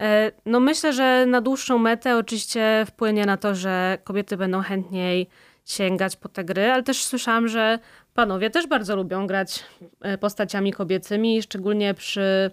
E, 0.00 0.32
no 0.46 0.60
myślę, 0.60 0.92
że 0.92 1.26
na 1.26 1.40
dłuższą 1.40 1.78
metę 1.78 2.16
oczywiście 2.16 2.84
wpłynie 2.88 3.26
na 3.26 3.36
to, 3.36 3.54
że 3.54 3.98
kobiety 4.04 4.36
będą 4.36 4.62
chętniej 4.62 5.28
sięgać 5.64 6.16
po 6.16 6.28
te 6.28 6.44
gry, 6.44 6.70
ale 6.70 6.82
też 6.82 7.04
słyszałam, 7.04 7.48
że 7.48 7.78
panowie 8.14 8.50
też 8.50 8.66
bardzo 8.66 8.96
lubią 8.96 9.26
grać 9.26 9.64
e, 10.00 10.18
postaciami 10.18 10.72
kobiecymi, 10.72 11.42
szczególnie 11.42 11.94
przy 11.94 12.50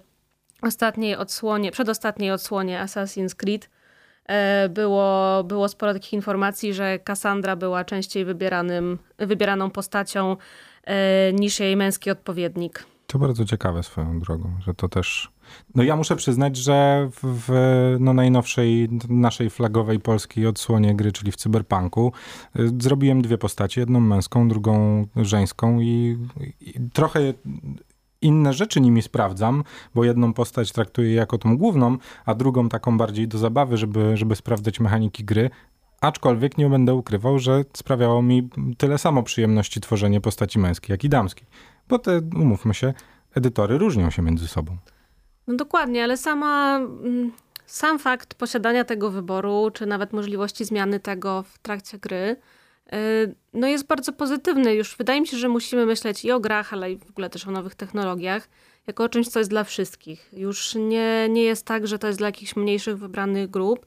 ostatniej 0.62 1.16
odsłonie, 1.16 1.72
przedostatniej 1.72 2.32
odsłonie 2.32 2.80
Assassin's 2.86 3.36
Creed 3.36 3.70
E, 3.70 3.83
było, 4.70 5.44
było 5.44 5.68
sporo 5.68 5.94
takich 5.94 6.14
informacji, 6.14 6.74
że 6.74 7.00
Cassandra 7.00 7.56
była 7.56 7.86
częściej 7.86 8.26
wybieranym, 8.26 9.00
wybieraną 9.18 9.70
postacią 9.70 10.38
e, 10.84 11.34
niż 11.34 11.60
jej 11.60 11.76
męski 11.76 12.12
odpowiednik. 12.12 12.86
To 13.08 13.20
bardzo 13.20 13.46
ciekawe 13.46 13.84
swoją 13.84 14.20
drogą, 14.20 14.58
że 14.66 14.74
to 14.74 14.90
też. 14.90 15.32
No 15.76 15.84
ja 15.84 15.96
muszę 15.96 16.16
przyznać, 16.16 16.58
że 16.58 17.10
w, 17.24 17.50
no 18.00 18.14
najnowszej 18.14 18.90
naszej 19.10 19.50
flagowej 19.50 20.00
polskiej 20.00 20.48
odsłonie 20.48 20.96
gry, 20.96 21.12
czyli 21.12 21.32
w 21.32 21.36
Cyberpunku, 21.36 22.12
y, 22.60 22.70
zrobiłem 22.80 23.22
dwie 23.22 23.38
postacie, 23.38 23.82
jedną 23.82 24.00
męską, 24.00 24.48
drugą 24.48 25.06
żeńską 25.16 25.80
i, 25.80 26.18
i 26.62 26.74
trochę 26.94 27.34
inne 28.24 28.54
rzeczy 28.54 28.82
nimi 28.82 29.02
sprawdzam, 29.02 29.64
bo 29.96 30.04
jedną 30.04 30.34
postać 30.34 30.72
traktuję 30.72 31.14
jako 31.14 31.38
tą 31.38 31.58
główną, 31.58 31.98
a 32.26 32.36
drugą 32.36 32.70
taką 32.70 32.98
bardziej 32.98 33.28
do 33.28 33.38
zabawy, 33.38 33.78
żeby, 33.78 34.18
żeby 34.18 34.36
sprawdzać 34.36 34.80
mechaniki 34.80 35.24
gry. 35.24 35.50
Aczkolwiek 36.02 36.58
nie 36.58 36.70
będę 36.70 36.94
ukrywał, 36.94 37.40
że 37.40 37.66
sprawiało 37.74 38.22
mi 38.22 38.50
tyle 38.78 38.98
samo 38.98 39.24
przyjemności 39.24 39.82
tworzenie 39.82 40.22
postaci 40.22 40.60
męskiej, 40.60 40.94
jak 40.94 41.04
i 41.04 41.10
damskiej. 41.10 41.48
Bo 41.90 42.00
te, 42.00 42.22
umówmy 42.36 42.74
się, 42.74 42.94
edytory 43.36 43.78
różnią 43.78 44.10
się 44.10 44.22
między 44.22 44.48
sobą. 44.48 44.78
No 45.48 45.56
dokładnie, 45.56 46.04
ale 46.04 46.18
sama, 46.18 46.78
mm, 46.78 47.32
sam 47.66 48.00
fakt 48.00 48.34
posiadania 48.34 48.84
tego 48.84 49.12
wyboru, 49.12 49.72
czy 49.74 49.86
nawet 49.86 50.14
możliwości 50.14 50.66
zmiany 50.66 51.00
tego 51.00 51.44
w 51.44 51.60
trakcie 51.60 52.00
gry, 52.00 52.36
no 53.54 53.68
jest 53.68 53.88
bardzo 53.88 54.14
pozytywny. 54.14 54.76
Już 54.76 54.98
wydaje 54.98 55.22
mi 55.22 55.28
się, 55.28 55.38
że 55.38 55.50
musimy 55.50 55.86
myśleć 55.86 56.26
i 56.26 56.32
o 56.32 56.40
grach, 56.40 56.74
ale 56.74 56.92
i 56.92 56.98
w 56.98 57.10
ogóle 57.10 57.30
też 57.30 57.48
o 57.48 57.52
nowych 57.52 57.76
technologiach, 57.76 58.50
jako 58.88 59.04
o 59.04 59.10
czymś, 59.10 59.28
co 59.28 59.40
jest 59.40 59.50
dla 59.50 59.64
wszystkich. 59.64 60.30
Już 60.34 60.76
nie, 60.76 61.28
nie 61.30 61.44
jest 61.44 61.66
tak, 61.66 61.88
że 61.88 62.00
to 62.00 62.08
jest 62.08 62.20
dla 62.20 62.28
jakichś 62.28 62.56
mniejszych, 62.56 62.98
wybranych 62.98 63.50
grup. 63.50 63.86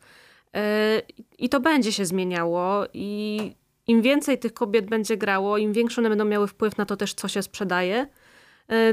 I 1.38 1.48
to 1.48 1.60
będzie 1.60 1.92
się 1.92 2.04
zmieniało 2.04 2.84
i 2.94 3.38
im 3.86 4.02
więcej 4.02 4.38
tych 4.38 4.54
kobiet 4.54 4.86
będzie 4.86 5.16
grało, 5.16 5.58
im 5.58 5.72
większy 5.72 6.00
one 6.00 6.08
będą 6.08 6.25
miały 6.25 6.46
wpływ 6.46 6.76
na 6.76 6.86
to 6.86 6.96
też, 6.96 7.14
co 7.14 7.28
się 7.28 7.42
sprzedaje, 7.42 8.06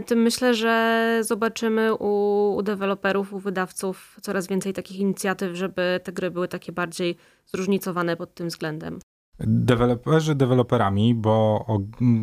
tym 0.06 0.22
myślę, 0.22 0.54
że 0.54 1.18
zobaczymy 1.22 1.94
u, 1.94 2.56
u 2.56 2.62
deweloperów, 2.62 3.34
u 3.34 3.40
wydawców 3.40 4.18
coraz 4.22 4.48
więcej 4.48 4.74
takich 4.74 5.00
inicjatyw, 5.00 5.56
żeby 5.56 6.00
te 6.04 6.12
gry 6.12 6.32
były 6.32 6.48
takie 6.48 6.72
bardziej 6.72 7.18
zróżnicowane 7.46 8.18
pod 8.18 8.34
tym 8.34 8.48
względem. 8.48 9.00
Deweloperzy 9.40 10.36
deweloperami, 10.36 11.16
bo 11.16 11.66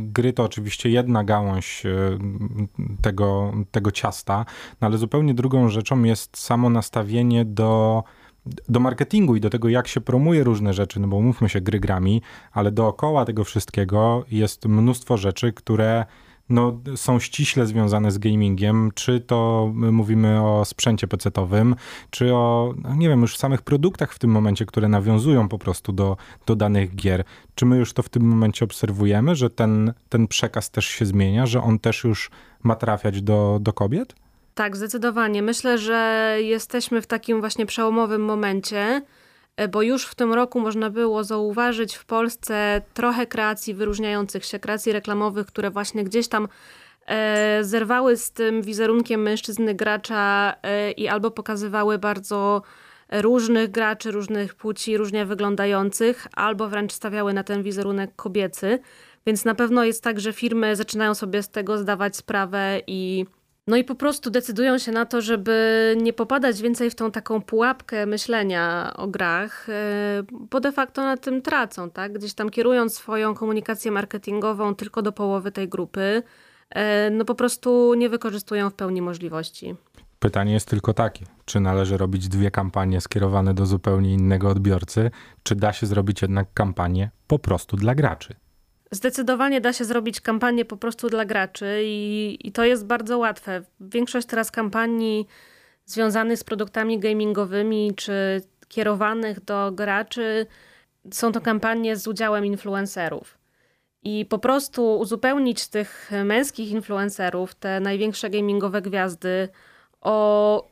gry 0.04 0.32
to 0.32 0.44
oczywiście 0.44 0.90
jedna 0.90 1.24
gałąź 1.24 1.86
e, 1.86 2.18
tego, 3.02 3.52
tego 3.70 3.90
ciasta, 3.90 4.44
no 4.80 4.86
ale 4.86 4.98
zupełnie 4.98 5.34
drugą 5.34 5.68
rzeczą 5.68 6.02
jest 6.02 6.36
samo 6.38 6.70
nastawienie 6.70 7.44
do 7.44 8.04
do 8.68 8.80
marketingu 8.80 9.36
i 9.36 9.40
do 9.40 9.50
tego, 9.50 9.68
jak 9.68 9.88
się 9.88 10.00
promuje 10.00 10.44
różne 10.44 10.74
rzeczy, 10.74 11.00
no 11.00 11.08
bo 11.08 11.20
mówmy 11.20 11.48
się 11.48 11.60
gry 11.60 11.80
grami, 11.80 12.22
ale 12.52 12.72
dookoła 12.72 13.24
tego 13.24 13.44
wszystkiego 13.44 14.24
jest 14.30 14.66
mnóstwo 14.66 15.16
rzeczy, 15.16 15.52
które 15.52 16.04
no, 16.50 16.80
są 16.96 17.18
ściśle 17.18 17.66
związane 17.66 18.10
z 18.10 18.18
gamingiem, 18.18 18.90
czy 18.94 19.20
to 19.20 19.70
mówimy 19.74 20.42
o 20.42 20.64
sprzęcie 20.64 21.08
pecetowym, 21.08 21.76
czy 22.10 22.34
o, 22.34 22.74
no 22.76 22.94
nie 22.94 23.08
wiem, 23.08 23.20
już 23.20 23.36
samych 23.36 23.62
produktach 23.62 24.12
w 24.12 24.18
tym 24.18 24.30
momencie, 24.30 24.66
które 24.66 24.88
nawiązują 24.88 25.48
po 25.48 25.58
prostu 25.58 25.92
do, 25.92 26.16
do 26.46 26.56
danych 26.56 26.94
gier. 26.94 27.24
Czy 27.54 27.66
my 27.66 27.76
już 27.76 27.92
to 27.92 28.02
w 28.02 28.08
tym 28.08 28.22
momencie 28.22 28.64
obserwujemy, 28.64 29.34
że 29.34 29.50
ten, 29.50 29.92
ten 30.08 30.28
przekaz 30.28 30.70
też 30.70 30.86
się 30.86 31.06
zmienia, 31.06 31.46
że 31.46 31.62
on 31.62 31.78
też 31.78 32.04
już 32.04 32.30
ma 32.62 32.76
trafiać 32.76 33.22
do, 33.22 33.58
do 33.60 33.72
kobiet? 33.72 34.14
Tak, 34.54 34.76
zdecydowanie. 34.76 35.42
Myślę, 35.42 35.78
że 35.78 36.36
jesteśmy 36.40 37.02
w 37.02 37.06
takim 37.06 37.40
właśnie 37.40 37.66
przełomowym 37.66 38.24
momencie, 38.24 39.02
bo 39.68 39.82
już 39.82 40.06
w 40.06 40.14
tym 40.14 40.32
roku 40.32 40.60
można 40.60 40.90
było 40.90 41.24
zauważyć 41.24 41.94
w 41.96 42.04
Polsce 42.04 42.82
trochę 42.94 43.26
kreacji 43.26 43.74
wyróżniających 43.74 44.44
się, 44.44 44.58
kreacji 44.58 44.92
reklamowych, 44.92 45.46
które 45.46 45.70
właśnie 45.70 46.04
gdzieś 46.04 46.28
tam 46.28 46.48
e, 47.06 47.58
zerwały 47.64 48.16
z 48.16 48.32
tym 48.32 48.62
wizerunkiem 48.62 49.22
mężczyzny 49.22 49.74
gracza 49.74 50.54
e, 50.62 50.90
i 50.90 51.08
albo 51.08 51.30
pokazywały 51.30 51.98
bardzo 51.98 52.62
różnych 53.12 53.70
graczy, 53.70 54.10
różnych 54.10 54.54
płci, 54.54 54.96
różnie 54.96 55.26
wyglądających, 55.26 56.26
albo 56.32 56.68
wręcz 56.68 56.92
stawiały 56.92 57.32
na 57.32 57.44
ten 57.44 57.62
wizerunek 57.62 58.16
kobiecy. 58.16 58.78
Więc 59.26 59.44
na 59.44 59.54
pewno 59.54 59.84
jest 59.84 60.04
tak, 60.04 60.20
że 60.20 60.32
firmy 60.32 60.76
zaczynają 60.76 61.14
sobie 61.14 61.42
z 61.42 61.48
tego 61.48 61.78
zdawać 61.78 62.16
sprawę 62.16 62.80
i 62.86 63.26
no 63.70 63.76
i 63.76 63.84
po 63.84 63.94
prostu 63.94 64.30
decydują 64.30 64.78
się 64.78 64.92
na 64.92 65.06
to, 65.06 65.20
żeby 65.20 65.96
nie 66.02 66.12
popadać 66.12 66.62
więcej 66.62 66.90
w 66.90 66.94
tą 66.94 67.10
taką 67.10 67.42
pułapkę 67.42 68.06
myślenia 68.06 68.92
o 68.96 69.08
grach, 69.08 69.68
e, 69.68 70.22
bo 70.32 70.60
de 70.60 70.72
facto 70.72 71.02
na 71.02 71.16
tym 71.16 71.42
tracą, 71.42 71.90
tak? 71.90 72.12
Gdzieś 72.12 72.34
tam 72.34 72.50
kierując 72.50 72.94
swoją 72.94 73.34
komunikację 73.34 73.90
marketingową 73.90 74.74
tylko 74.74 75.02
do 75.02 75.12
połowy 75.12 75.52
tej 75.52 75.68
grupy, 75.68 76.22
e, 76.70 77.10
no 77.10 77.24
po 77.24 77.34
prostu 77.34 77.94
nie 77.94 78.08
wykorzystują 78.08 78.70
w 78.70 78.74
pełni 78.74 79.02
możliwości. 79.02 79.74
Pytanie 80.18 80.52
jest 80.52 80.68
tylko 80.68 80.94
takie, 80.94 81.24
czy 81.44 81.60
należy 81.60 81.96
robić 81.96 82.28
dwie 82.28 82.50
kampanie 82.50 83.00
skierowane 83.00 83.54
do 83.54 83.66
zupełnie 83.66 84.12
innego 84.12 84.48
odbiorcy, 84.48 85.10
czy 85.42 85.54
da 85.56 85.72
się 85.72 85.86
zrobić 85.86 86.22
jednak 86.22 86.46
kampanię 86.54 87.10
po 87.26 87.38
prostu 87.38 87.76
dla 87.76 87.94
graczy? 87.94 88.34
Zdecydowanie 88.90 89.60
da 89.60 89.72
się 89.72 89.84
zrobić 89.84 90.20
kampanię 90.20 90.64
po 90.64 90.76
prostu 90.76 91.08
dla 91.08 91.24
graczy 91.24 91.80
i, 91.84 92.38
i 92.44 92.52
to 92.52 92.64
jest 92.64 92.86
bardzo 92.86 93.18
łatwe. 93.18 93.62
Większość 93.80 94.26
teraz 94.26 94.50
kampanii 94.50 95.26
związanych 95.86 96.38
z 96.38 96.44
produktami 96.44 96.98
gamingowymi 96.98 97.92
czy 97.96 98.42
kierowanych 98.68 99.44
do 99.44 99.72
graczy 99.72 100.46
są 101.12 101.32
to 101.32 101.40
kampanie 101.40 101.96
z 101.96 102.06
udziałem 102.06 102.46
influencerów. 102.46 103.38
I 104.02 104.26
po 104.26 104.38
prostu 104.38 104.98
uzupełnić 104.98 105.68
tych 105.68 106.10
męskich 106.24 106.70
influencerów, 106.70 107.54
te 107.54 107.80
największe 107.80 108.30
gamingowe 108.30 108.82
gwiazdy, 108.82 109.48
o 110.00 110.69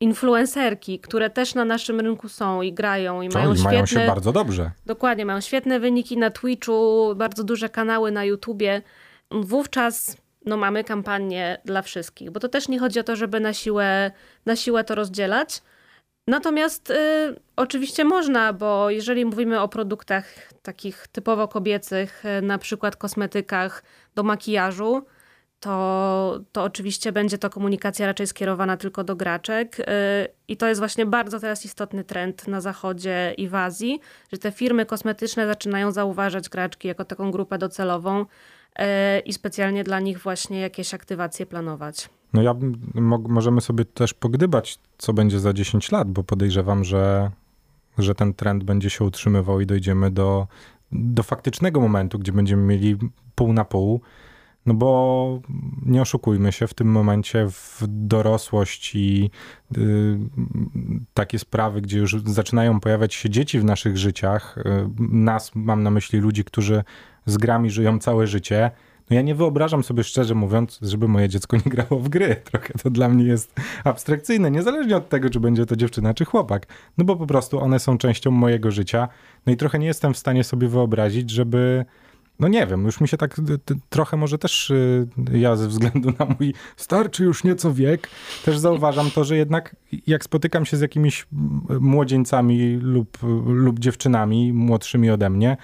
influencerki, 0.00 1.00
które 1.00 1.30
też 1.30 1.54
na 1.54 1.64
naszym 1.64 2.00
rynku 2.00 2.28
są 2.28 2.62
i 2.62 2.72
grają 2.72 3.22
i 3.22 3.28
mają, 3.28 3.54
świetne, 3.54 3.72
mają 3.72 3.86
się 3.86 4.06
bardzo 4.06 4.32
dobrze. 4.32 4.70
Dokładnie, 4.86 5.26
mają 5.26 5.40
świetne 5.40 5.80
wyniki 5.80 6.18
na 6.18 6.30
Twitchu, 6.30 7.14
bardzo 7.16 7.44
duże 7.44 7.68
kanały 7.68 8.10
na 8.12 8.24
YouTubie. 8.24 8.82
Wówczas 9.30 10.16
no, 10.46 10.56
mamy 10.56 10.84
kampanię 10.84 11.58
dla 11.64 11.82
wszystkich, 11.82 12.30
bo 12.30 12.40
to 12.40 12.48
też 12.48 12.68
nie 12.68 12.78
chodzi 12.78 13.00
o 13.00 13.04
to, 13.04 13.16
żeby 13.16 13.40
na 13.40 13.52
siłę, 13.52 14.10
na 14.46 14.56
siłę 14.56 14.84
to 14.84 14.94
rozdzielać. 14.94 15.62
Natomiast 16.28 16.90
y, 16.90 16.94
oczywiście 17.56 18.04
można, 18.04 18.52
bo 18.52 18.90
jeżeli 18.90 19.24
mówimy 19.24 19.60
o 19.60 19.68
produktach 19.68 20.52
takich 20.62 21.08
typowo 21.08 21.48
kobiecych, 21.48 22.24
y, 22.24 22.42
na 22.42 22.58
przykład 22.58 22.96
kosmetykach 22.96 23.82
do 24.14 24.22
makijażu, 24.22 25.06
to, 25.64 26.40
to 26.52 26.62
oczywiście 26.62 27.12
będzie 27.12 27.38
to 27.38 27.50
komunikacja 27.50 28.06
raczej 28.06 28.26
skierowana 28.26 28.76
tylko 28.76 29.04
do 29.04 29.16
graczek. 29.16 29.80
Y, 29.80 29.84
I 30.48 30.56
to 30.56 30.68
jest 30.68 30.80
właśnie 30.80 31.06
bardzo 31.06 31.40
teraz 31.40 31.64
istotny 31.64 32.04
trend 32.04 32.48
na 32.48 32.60
Zachodzie 32.60 33.34
i 33.38 33.48
w 33.48 33.54
Azji, 33.54 34.00
że 34.32 34.38
te 34.38 34.52
firmy 34.52 34.86
kosmetyczne 34.86 35.46
zaczynają 35.46 35.92
zauważać 35.92 36.48
graczki 36.48 36.88
jako 36.88 37.04
taką 37.04 37.30
grupę 37.30 37.58
docelową 37.58 38.20
y, 38.20 38.84
i 39.20 39.32
specjalnie 39.32 39.84
dla 39.84 40.00
nich 40.00 40.18
właśnie 40.18 40.60
jakieś 40.60 40.94
aktywacje 40.94 41.46
planować. 41.46 42.08
No 42.32 42.42
ja 42.42 42.54
możemy 43.28 43.60
sobie 43.60 43.84
też 43.84 44.14
pogdybać, 44.14 44.78
co 44.98 45.12
będzie 45.12 45.40
za 45.40 45.52
10 45.52 45.92
lat, 45.92 46.10
bo 46.10 46.24
podejrzewam, 46.24 46.84
że, 46.84 47.30
że 47.98 48.14
ten 48.14 48.34
trend 48.34 48.64
będzie 48.64 48.90
się 48.90 49.04
utrzymywał 49.04 49.60
i 49.60 49.66
dojdziemy 49.66 50.10
do, 50.10 50.46
do 50.92 51.22
faktycznego 51.22 51.80
momentu, 51.80 52.18
gdzie 52.18 52.32
będziemy 52.32 52.62
mieli 52.62 52.96
pół 53.34 53.52
na 53.52 53.64
pół 53.64 54.00
no 54.66 54.74
bo 54.74 55.40
nie 55.86 56.02
oszukujmy 56.02 56.52
się, 56.52 56.66
w 56.66 56.74
tym 56.74 56.88
momencie 56.88 57.46
w 57.50 57.82
dorosłość 57.88 58.94
i 58.94 59.30
y, 59.76 60.18
takie 61.14 61.38
sprawy, 61.38 61.80
gdzie 61.80 61.98
już 61.98 62.22
zaczynają 62.22 62.80
pojawiać 62.80 63.14
się 63.14 63.30
dzieci 63.30 63.58
w 63.60 63.64
naszych 63.64 63.98
życiach, 63.98 64.58
y, 64.58 64.62
nas, 64.98 65.50
mam 65.54 65.82
na 65.82 65.90
myśli 65.90 66.18
ludzi, 66.18 66.44
którzy 66.44 66.84
z 67.26 67.36
grami 67.36 67.70
żyją 67.70 67.98
całe 67.98 68.26
życie, 68.26 68.70
no 69.10 69.16
ja 69.16 69.22
nie 69.22 69.34
wyobrażam 69.34 69.84
sobie 69.84 70.04
szczerze 70.04 70.34
mówiąc, 70.34 70.78
żeby 70.82 71.08
moje 71.08 71.28
dziecko 71.28 71.56
nie 71.56 71.72
grało 71.72 72.00
w 72.00 72.08
gry. 72.08 72.36
Trochę 72.50 72.74
to 72.82 72.90
dla 72.90 73.08
mnie 73.08 73.24
jest 73.24 73.60
abstrakcyjne, 73.84 74.50
niezależnie 74.50 74.96
od 74.96 75.08
tego, 75.08 75.30
czy 75.30 75.40
będzie 75.40 75.66
to 75.66 75.76
dziewczyna, 75.76 76.14
czy 76.14 76.24
chłopak. 76.24 76.66
No 76.98 77.04
bo 77.04 77.16
po 77.16 77.26
prostu 77.26 77.60
one 77.60 77.78
są 77.78 77.98
częścią 77.98 78.30
mojego 78.30 78.70
życia. 78.70 79.08
No 79.46 79.52
i 79.52 79.56
trochę 79.56 79.78
nie 79.78 79.86
jestem 79.86 80.14
w 80.14 80.18
stanie 80.18 80.44
sobie 80.44 80.68
wyobrazić, 80.68 81.30
żeby 81.30 81.84
no 82.38 82.48
nie 82.48 82.66
wiem, 82.66 82.84
już 82.84 83.00
mi 83.00 83.08
się 83.08 83.16
tak 83.16 83.40
trochę 83.88 84.16
może 84.16 84.38
też 84.38 84.70
y, 84.70 85.06
ja 85.32 85.56
ze 85.56 85.68
względu 85.68 86.12
na 86.18 86.26
mój 86.38 86.54
starczy 86.76 87.24
już 87.24 87.44
nieco 87.44 87.74
wiek, 87.74 88.08
też 88.44 88.58
zauważam 88.58 89.10
to, 89.10 89.24
że 89.24 89.36
jednak 89.36 89.76
jak 90.06 90.24
spotykam 90.24 90.66
się 90.66 90.76
z 90.76 90.80
jakimiś 90.80 91.26
młodzieńcami 91.80 92.76
lub, 92.82 93.18
lub 93.46 93.78
dziewczynami 93.78 94.52
młodszymi 94.52 95.10
ode 95.10 95.30
mnie, 95.30 95.56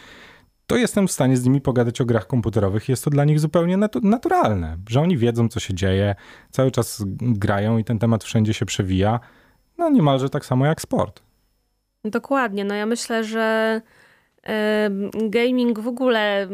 to 0.70 0.76
jestem 0.76 1.08
w 1.08 1.12
stanie 1.12 1.36
z 1.36 1.44
nimi 1.44 1.60
pogadać 1.60 2.00
o 2.00 2.04
grach 2.04 2.26
komputerowych. 2.26 2.88
Jest 2.88 3.04
to 3.04 3.10
dla 3.10 3.24
nich 3.24 3.40
zupełnie 3.40 3.76
natu 3.76 4.00
naturalne, 4.00 4.76
że 4.88 5.00
oni 5.00 5.18
wiedzą, 5.18 5.48
co 5.48 5.60
się 5.60 5.74
dzieje, 5.74 6.14
cały 6.50 6.70
czas 6.70 7.04
grają 7.20 7.78
i 7.78 7.84
ten 7.84 7.98
temat 7.98 8.24
wszędzie 8.24 8.54
się 8.54 8.66
przewija. 8.66 9.20
No 9.78 9.90
niemalże 9.90 10.28
tak 10.28 10.46
samo 10.46 10.66
jak 10.66 10.80
sport. 10.80 11.22
Dokładnie. 12.04 12.64
No 12.64 12.74
ja 12.74 12.86
myślę, 12.86 13.24
że 13.24 13.80
gaming 15.14 15.80
w 15.80 15.88
ogóle 15.88 16.48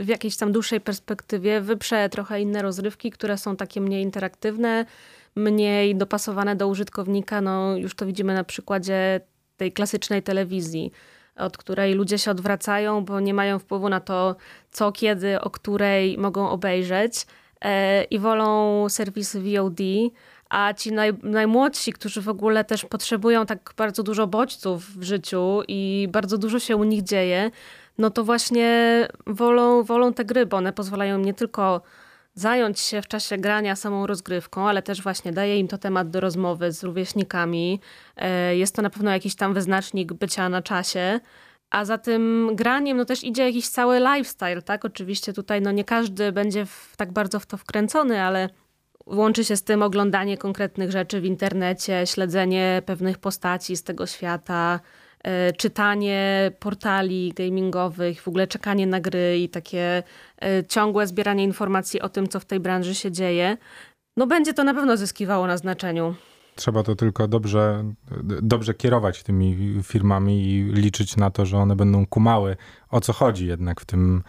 w 0.00 0.08
jakiejś 0.08 0.36
tam 0.36 0.52
dłuższej 0.52 0.80
perspektywie 0.80 1.60
wyprze 1.60 2.08
trochę 2.08 2.40
inne 2.40 2.62
rozrywki, 2.62 3.10
które 3.10 3.38
są 3.38 3.56
takie 3.56 3.80
mniej 3.80 4.02
interaktywne, 4.02 4.86
mniej 5.36 5.96
dopasowane 5.96 6.56
do 6.56 6.68
użytkownika. 6.68 7.40
No, 7.40 7.76
już 7.76 7.94
to 7.94 8.06
widzimy 8.06 8.34
na 8.34 8.44
przykładzie 8.44 9.20
tej 9.56 9.72
klasycznej 9.72 10.22
telewizji, 10.22 10.92
od 11.36 11.58
której 11.58 11.94
ludzie 11.94 12.18
się 12.18 12.30
odwracają, 12.30 13.04
bo 13.04 13.20
nie 13.20 13.34
mają 13.34 13.58
wpływu 13.58 13.88
na 13.88 14.00
to, 14.00 14.36
co, 14.70 14.92
kiedy, 14.92 15.40
o 15.40 15.50
której 15.50 16.18
mogą 16.18 16.50
obejrzeć 16.50 17.26
e, 17.60 18.04
i 18.04 18.18
wolą 18.18 18.88
serwisy 18.88 19.40
VOD 19.40 19.80
a 20.50 20.74
ci 20.74 20.92
naj, 20.92 21.12
najmłodsi, 21.22 21.92
którzy 21.92 22.20
w 22.20 22.28
ogóle 22.28 22.64
też 22.64 22.84
potrzebują 22.84 23.46
tak 23.46 23.74
bardzo 23.76 24.02
dużo 24.02 24.26
bodźców 24.26 24.96
w 24.96 25.02
życiu 25.02 25.62
i 25.68 26.08
bardzo 26.10 26.38
dużo 26.38 26.58
się 26.58 26.76
u 26.76 26.84
nich 26.84 27.02
dzieje, 27.02 27.50
no 27.98 28.10
to 28.10 28.24
właśnie 28.24 29.08
wolą, 29.26 29.82
wolą 29.82 30.12
te 30.12 30.24
gry, 30.24 30.46
bo 30.46 30.56
one 30.56 30.72
pozwalają 30.72 31.18
nie 31.18 31.34
tylko 31.34 31.82
zająć 32.34 32.80
się 32.80 33.02
w 33.02 33.08
czasie 33.08 33.38
grania 33.38 33.76
samą 33.76 34.06
rozgrywką, 34.06 34.68
ale 34.68 34.82
też 34.82 35.02
właśnie 35.02 35.32
daje 35.32 35.58
im 35.58 35.68
to 35.68 35.78
temat 35.78 36.10
do 36.10 36.20
rozmowy 36.20 36.72
z 36.72 36.84
rówieśnikami. 36.84 37.80
E, 38.16 38.56
jest 38.56 38.76
to 38.76 38.82
na 38.82 38.90
pewno 38.90 39.10
jakiś 39.10 39.34
tam 39.34 39.54
wyznacznik 39.54 40.12
bycia 40.12 40.48
na 40.48 40.62
czasie. 40.62 41.20
A 41.70 41.84
za 41.84 41.98
tym 41.98 42.50
graniem 42.54 42.96
no 42.96 43.04
też 43.04 43.24
idzie 43.24 43.44
jakiś 43.46 43.68
cały 43.68 43.98
lifestyle, 43.98 44.62
tak? 44.62 44.84
Oczywiście 44.84 45.32
tutaj 45.32 45.60
no 45.60 45.72
nie 45.72 45.84
każdy 45.84 46.32
będzie 46.32 46.66
w, 46.66 46.94
tak 46.96 47.12
bardzo 47.12 47.40
w 47.40 47.46
to 47.46 47.56
wkręcony, 47.56 48.22
ale 48.22 48.48
Łączy 49.06 49.44
się 49.44 49.56
z 49.56 49.62
tym 49.62 49.82
oglądanie 49.82 50.38
konkretnych 50.38 50.90
rzeczy 50.90 51.20
w 51.20 51.24
internecie, 51.24 52.06
śledzenie 52.06 52.82
pewnych 52.86 53.18
postaci 53.18 53.76
z 53.76 53.82
tego 53.82 54.06
świata, 54.06 54.80
e, 55.24 55.52
czytanie 55.52 56.52
portali 56.58 57.32
gamingowych, 57.36 58.22
w 58.22 58.28
ogóle 58.28 58.46
czekanie 58.46 58.86
na 58.86 59.00
gry 59.00 59.38
i 59.38 59.48
takie 59.48 60.02
e, 60.42 60.64
ciągłe 60.64 61.06
zbieranie 61.06 61.44
informacji 61.44 62.00
o 62.00 62.08
tym, 62.08 62.28
co 62.28 62.40
w 62.40 62.44
tej 62.44 62.60
branży 62.60 62.94
się 62.94 63.12
dzieje. 63.12 63.56
No 64.16 64.26
będzie 64.26 64.54
to 64.54 64.64
na 64.64 64.74
pewno 64.74 64.96
zyskiwało 64.96 65.46
na 65.46 65.56
znaczeniu. 65.56 66.14
Trzeba 66.56 66.82
to 66.82 66.94
tylko 66.94 67.28
dobrze, 67.28 67.84
dobrze 68.42 68.74
kierować 68.74 69.22
tymi 69.22 69.56
firmami 69.82 70.44
i 70.44 70.62
liczyć 70.62 71.16
na 71.16 71.30
to, 71.30 71.46
że 71.46 71.58
one 71.58 71.76
będą 71.76 72.06
kumały, 72.06 72.56
o 72.90 73.00
co 73.00 73.12
chodzi 73.12 73.46
jednak 73.46 73.80
w 73.80 73.84
tym, 73.84 74.22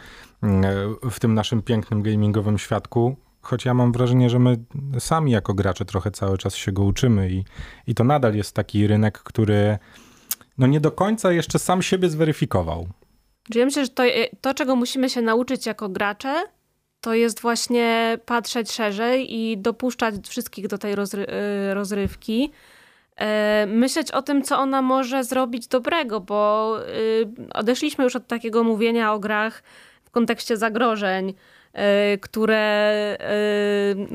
w 1.12 1.20
tym 1.20 1.34
naszym 1.34 1.62
pięknym 1.62 2.04
gamingowym 2.04 2.58
świadku. 2.58 3.16
Choć 3.46 3.66
ja 3.66 3.74
mam 3.74 3.92
wrażenie, 3.92 4.30
że 4.30 4.40
my 4.40 4.58
sami 5.00 5.32
jako 5.32 5.54
gracze 5.54 5.86
trochę 5.86 6.12
cały 6.12 6.38
czas 6.38 6.56
się 6.56 6.72
go 6.72 6.84
uczymy 6.84 7.30
i, 7.30 7.44
i 7.88 7.96
to 7.96 8.04
nadal 8.04 8.36
jest 8.36 8.56
taki 8.56 8.88
rynek, 8.88 9.20
który 9.20 9.78
no 10.58 10.68
nie 10.68 10.80
do 10.80 10.92
końca 10.92 11.32
jeszcze 11.32 11.60
sam 11.60 11.82
siebie 11.82 12.10
zweryfikował. 12.10 12.88
Ja 13.56 13.66
myślę, 13.66 13.86
że 13.86 13.92
to, 13.92 14.04
to, 14.42 14.54
czego 14.54 14.76
musimy 14.76 15.10
się 15.10 15.22
nauczyć 15.22 15.66
jako 15.66 15.90
gracze, 15.90 16.44
to 17.02 17.14
jest 17.14 17.42
właśnie 17.42 18.18
patrzeć 18.26 18.72
szerzej 18.72 19.36
i 19.36 19.58
dopuszczać 19.58 20.16
wszystkich 20.28 20.68
do 20.68 20.78
tej 20.78 20.96
rozry 20.96 21.26
y, 21.72 21.74
rozrywki. 21.74 22.52
E, 23.16 23.66
myśleć 23.66 24.12
o 24.12 24.22
tym, 24.22 24.44
co 24.44 24.60
ona 24.60 24.82
może 24.82 25.24
zrobić 25.24 25.68
dobrego, 25.68 26.20
bo 26.20 26.72
odeszliśmy 27.54 28.04
już 28.04 28.16
od 28.16 28.28
takiego 28.28 28.64
mówienia 28.64 29.14
o 29.14 29.20
grach 29.20 29.64
w 30.06 30.10
kontekście 30.10 30.58
zagrożeń, 30.58 31.34
które, 32.22 33.18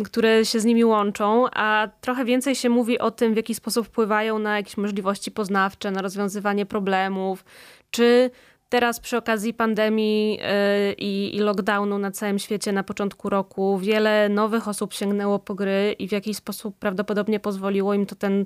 które 0.05 0.45
się 0.45 0.61
z 0.61 0.65
nimi 0.65 0.85
łączą, 0.85 1.47
a 1.53 1.89
trochę 2.01 2.25
więcej 2.25 2.55
się 2.55 2.69
mówi 2.69 2.99
o 2.99 3.11
tym, 3.11 3.35
w 3.35 3.37
jaki 3.37 3.55
sposób 3.55 3.87
wpływają 3.87 4.39
na 4.39 4.57
jakieś 4.57 4.77
możliwości 4.77 5.31
poznawcze, 5.31 5.91
na 5.91 6.03
rozwiązywanie 6.03 6.67
problemów, 6.67 7.45
czy 7.91 8.31
Teraz 8.71 9.01
przy 9.01 9.17
okazji 9.17 9.55
pandemii 9.55 10.33
yy, 10.33 10.93
i, 10.99 11.37
i 11.37 11.39
lockdownu 11.39 11.99
na 11.99 12.11
całym 12.11 12.39
świecie 12.39 12.73
na 12.73 12.83
początku 12.83 13.29
roku 13.29 13.79
wiele 13.79 14.29
nowych 14.29 14.69
osób 14.69 14.95
sięgnęło 14.95 15.39
po 15.39 15.55
gry 15.55 15.97
i 15.99 16.09
w 16.09 16.13
jakiś 16.13 16.37
sposób 16.37 16.79
prawdopodobnie 16.79 17.41
pozwoliło 17.41 17.95
im 17.95 18.07
to 18.07 18.15
ten 18.15 18.45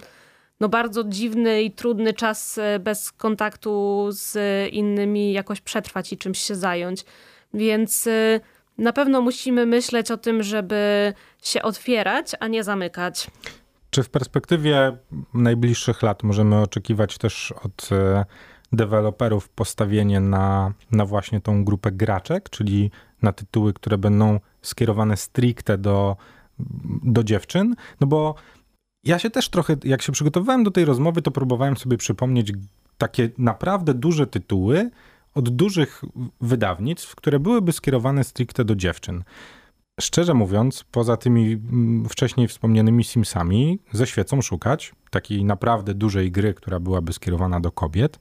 no 0.60 0.68
bardzo 0.68 1.04
dziwny 1.04 1.62
i 1.62 1.70
trudny 1.70 2.12
czas 2.12 2.58
y, 2.58 2.78
bez 2.78 3.12
kontaktu 3.12 4.06
z 4.10 4.38
innymi 4.72 5.32
jakoś 5.32 5.60
przetrwać 5.60 6.12
i 6.12 6.18
czymś 6.18 6.38
się 6.38 6.54
zająć. 6.54 7.04
Więc 7.54 8.08
na 8.78 8.92
pewno 8.92 9.20
musimy 9.20 9.66
myśleć 9.66 10.10
o 10.10 10.16
tym, 10.16 10.42
żeby 10.42 11.12
się 11.42 11.62
otwierać, 11.62 12.32
a 12.40 12.48
nie 12.48 12.64
zamykać. 12.64 13.30
Czy 13.90 14.02
w 14.02 14.08
perspektywie 14.08 14.96
najbliższych 15.34 16.02
lat 16.02 16.22
możemy 16.22 16.60
oczekiwać 16.60 17.18
też 17.18 17.54
od 17.62 17.92
y, 17.92 18.24
deweloperów 18.72 19.48
postawienie 19.48 20.20
na, 20.20 20.72
na 20.90 21.06
właśnie 21.06 21.40
tą 21.40 21.64
grupę 21.64 21.92
graczek, 21.92 22.50
czyli 22.50 22.90
na 23.22 23.32
tytuły, 23.32 23.72
które 23.72 23.98
będą 23.98 24.40
skierowane 24.62 25.16
stricte 25.16 25.78
do, 25.78 26.16
do 27.02 27.24
dziewczyn, 27.24 27.74
no 28.00 28.06
bo 28.06 28.34
ja 29.04 29.18
się 29.18 29.30
też 29.30 29.48
trochę, 29.48 29.76
jak 29.84 30.02
się 30.02 30.12
przygotowywałem 30.12 30.64
do 30.64 30.70
tej 30.70 30.84
rozmowy, 30.84 31.22
to 31.22 31.30
próbowałem 31.30 31.76
sobie 31.76 31.96
przypomnieć 31.96 32.52
takie 32.98 33.30
naprawdę 33.38 33.94
duże 33.94 34.26
tytuły 34.26 34.90
od 35.34 35.48
dużych 35.48 36.02
wydawnictw, 36.40 37.14
które 37.14 37.40
byłyby 37.40 37.72
skierowane 37.72 38.24
stricte 38.24 38.64
do 38.64 38.76
dziewczyn. 38.76 39.24
Szczerze 40.00 40.34
mówiąc, 40.34 40.84
poza 40.90 41.16
tymi 41.16 41.52
mm, 41.52 42.08
wcześniej 42.08 42.48
wspomnianymi 42.48 43.04
Simsami, 43.04 43.78
ze 43.92 44.06
świecą 44.06 44.42
szukać 44.42 44.92
takiej 45.10 45.44
naprawdę 45.44 45.94
dużej 45.94 46.32
gry, 46.32 46.54
która 46.54 46.80
byłaby 46.80 47.12
skierowana 47.12 47.60
do 47.60 47.72
kobiet. 47.72 48.18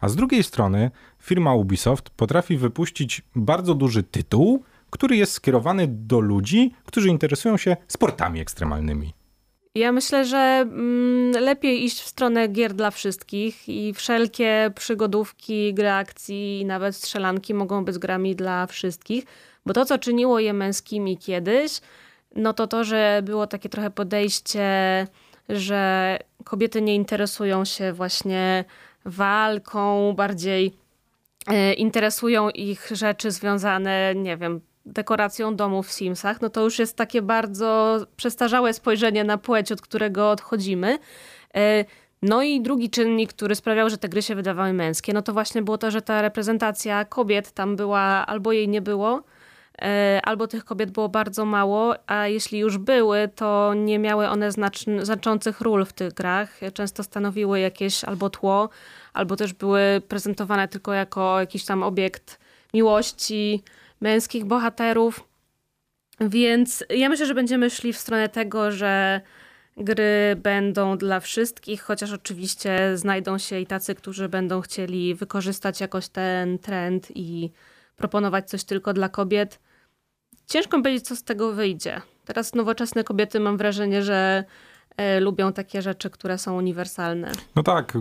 A 0.00 0.08
z 0.08 0.16
drugiej 0.16 0.42
strony 0.42 0.90
firma 1.22 1.54
Ubisoft 1.54 2.10
potrafi 2.10 2.56
wypuścić 2.56 3.22
bardzo 3.36 3.74
duży 3.74 4.02
tytuł, 4.02 4.62
który 4.90 5.16
jest 5.16 5.32
skierowany 5.32 5.86
do 5.88 6.20
ludzi, 6.20 6.74
którzy 6.84 7.08
interesują 7.08 7.56
się 7.56 7.76
sportami 7.88 8.40
ekstremalnymi. 8.40 9.12
Ja 9.76 9.92
myślę, 9.92 10.24
że 10.24 10.38
mm, 10.38 11.44
lepiej 11.44 11.84
iść 11.84 12.00
w 12.00 12.06
stronę 12.06 12.48
gier 12.48 12.74
dla 12.74 12.90
wszystkich 12.90 13.68
i 13.68 13.94
wszelkie 13.94 14.70
przygodówki, 14.74 15.74
gry 15.74 15.90
akcji 15.90 16.60
i 16.60 16.64
nawet 16.64 16.96
strzelanki 16.96 17.54
mogą 17.54 17.84
być 17.84 17.98
grami 17.98 18.36
dla 18.36 18.66
wszystkich, 18.66 19.24
bo 19.66 19.72
to, 19.72 19.84
co 19.84 19.98
czyniło 19.98 20.38
je 20.38 20.52
męskimi 20.52 21.18
kiedyś, 21.18 21.80
no 22.36 22.52
to 22.52 22.66
to, 22.66 22.84
że 22.84 23.20
było 23.24 23.46
takie 23.46 23.68
trochę 23.68 23.90
podejście, 23.90 24.66
że 25.48 26.18
kobiety 26.44 26.82
nie 26.82 26.94
interesują 26.94 27.64
się 27.64 27.92
właśnie 27.92 28.64
walką, 29.04 30.12
bardziej 30.12 30.72
e, 31.46 31.72
interesują 31.72 32.50
ich 32.50 32.88
rzeczy 32.92 33.30
związane, 33.30 34.14
nie 34.14 34.36
wiem, 34.36 34.60
dekoracją 34.86 35.56
domu 35.56 35.82
w 35.82 35.92
Simsach, 35.92 36.40
no 36.40 36.50
to 36.50 36.64
już 36.64 36.78
jest 36.78 36.96
takie 36.96 37.22
bardzo 37.22 37.98
przestarzałe 38.16 38.72
spojrzenie 38.72 39.24
na 39.24 39.38
płeć, 39.38 39.72
od 39.72 39.80
którego 39.80 40.30
odchodzimy. 40.30 40.98
E, 41.56 41.84
no 42.22 42.42
i 42.42 42.60
drugi 42.60 42.90
czynnik, 42.90 43.32
który 43.32 43.54
sprawiał, 43.54 43.90
że 43.90 43.98
te 43.98 44.08
gry 44.08 44.22
się 44.22 44.34
wydawały 44.34 44.72
męskie, 44.72 45.12
no 45.12 45.22
to 45.22 45.32
właśnie 45.32 45.62
było 45.62 45.78
to, 45.78 45.90
że 45.90 46.02
ta 46.02 46.22
reprezentacja 46.22 47.04
kobiet 47.04 47.52
tam 47.52 47.76
była 47.76 48.00
albo 48.26 48.52
jej 48.52 48.68
nie 48.68 48.80
było, 48.80 49.22
E, 49.82 50.20
albo 50.24 50.46
tych 50.46 50.64
kobiet 50.64 50.90
było 50.90 51.08
bardzo 51.08 51.44
mało, 51.44 51.94
a 52.06 52.26
jeśli 52.26 52.58
już 52.58 52.78
były, 52.78 53.28
to 53.34 53.74
nie 53.74 53.98
miały 53.98 54.28
one 54.28 54.50
znaczących 55.02 55.60
ról 55.60 55.84
w 55.84 55.92
tych 55.92 56.12
grach. 56.12 56.60
Często 56.74 57.02
stanowiły 57.02 57.60
jakieś 57.60 58.04
albo 58.04 58.30
tło, 58.30 58.68
albo 59.12 59.36
też 59.36 59.52
były 59.52 60.02
prezentowane 60.08 60.68
tylko 60.68 60.92
jako 60.92 61.40
jakiś 61.40 61.64
tam 61.64 61.82
obiekt 61.82 62.38
miłości 62.74 63.62
męskich 64.00 64.44
bohaterów. 64.44 65.28
Więc 66.20 66.84
ja 66.90 67.08
myślę, 67.08 67.26
że 67.26 67.34
będziemy 67.34 67.70
szli 67.70 67.92
w 67.92 67.98
stronę 67.98 68.28
tego, 68.28 68.72
że 68.72 69.20
gry 69.76 70.36
będą 70.36 70.98
dla 70.98 71.20
wszystkich, 71.20 71.82
chociaż 71.82 72.12
oczywiście 72.12 72.96
znajdą 72.96 73.38
się 73.38 73.60
i 73.60 73.66
tacy, 73.66 73.94
którzy 73.94 74.28
będą 74.28 74.60
chcieli 74.60 75.14
wykorzystać 75.14 75.80
jakoś 75.80 76.08
ten 76.08 76.58
trend 76.58 77.08
i 77.14 77.50
proponować 77.96 78.50
coś 78.50 78.64
tylko 78.64 78.92
dla 78.92 79.08
kobiet. 79.08 79.60
Ciężko 80.46 80.78
powiedzieć, 80.78 81.06
co 81.06 81.16
z 81.16 81.22
tego 81.22 81.52
wyjdzie. 81.52 82.00
Teraz 82.24 82.54
nowoczesne 82.54 83.04
kobiety 83.04 83.40
mam 83.40 83.56
wrażenie, 83.56 84.02
że 84.02 84.44
e, 84.96 85.20
lubią 85.20 85.52
takie 85.52 85.82
rzeczy, 85.82 86.10
które 86.10 86.38
są 86.38 86.56
uniwersalne. 86.56 87.32
No 87.56 87.62
tak, 87.62 87.98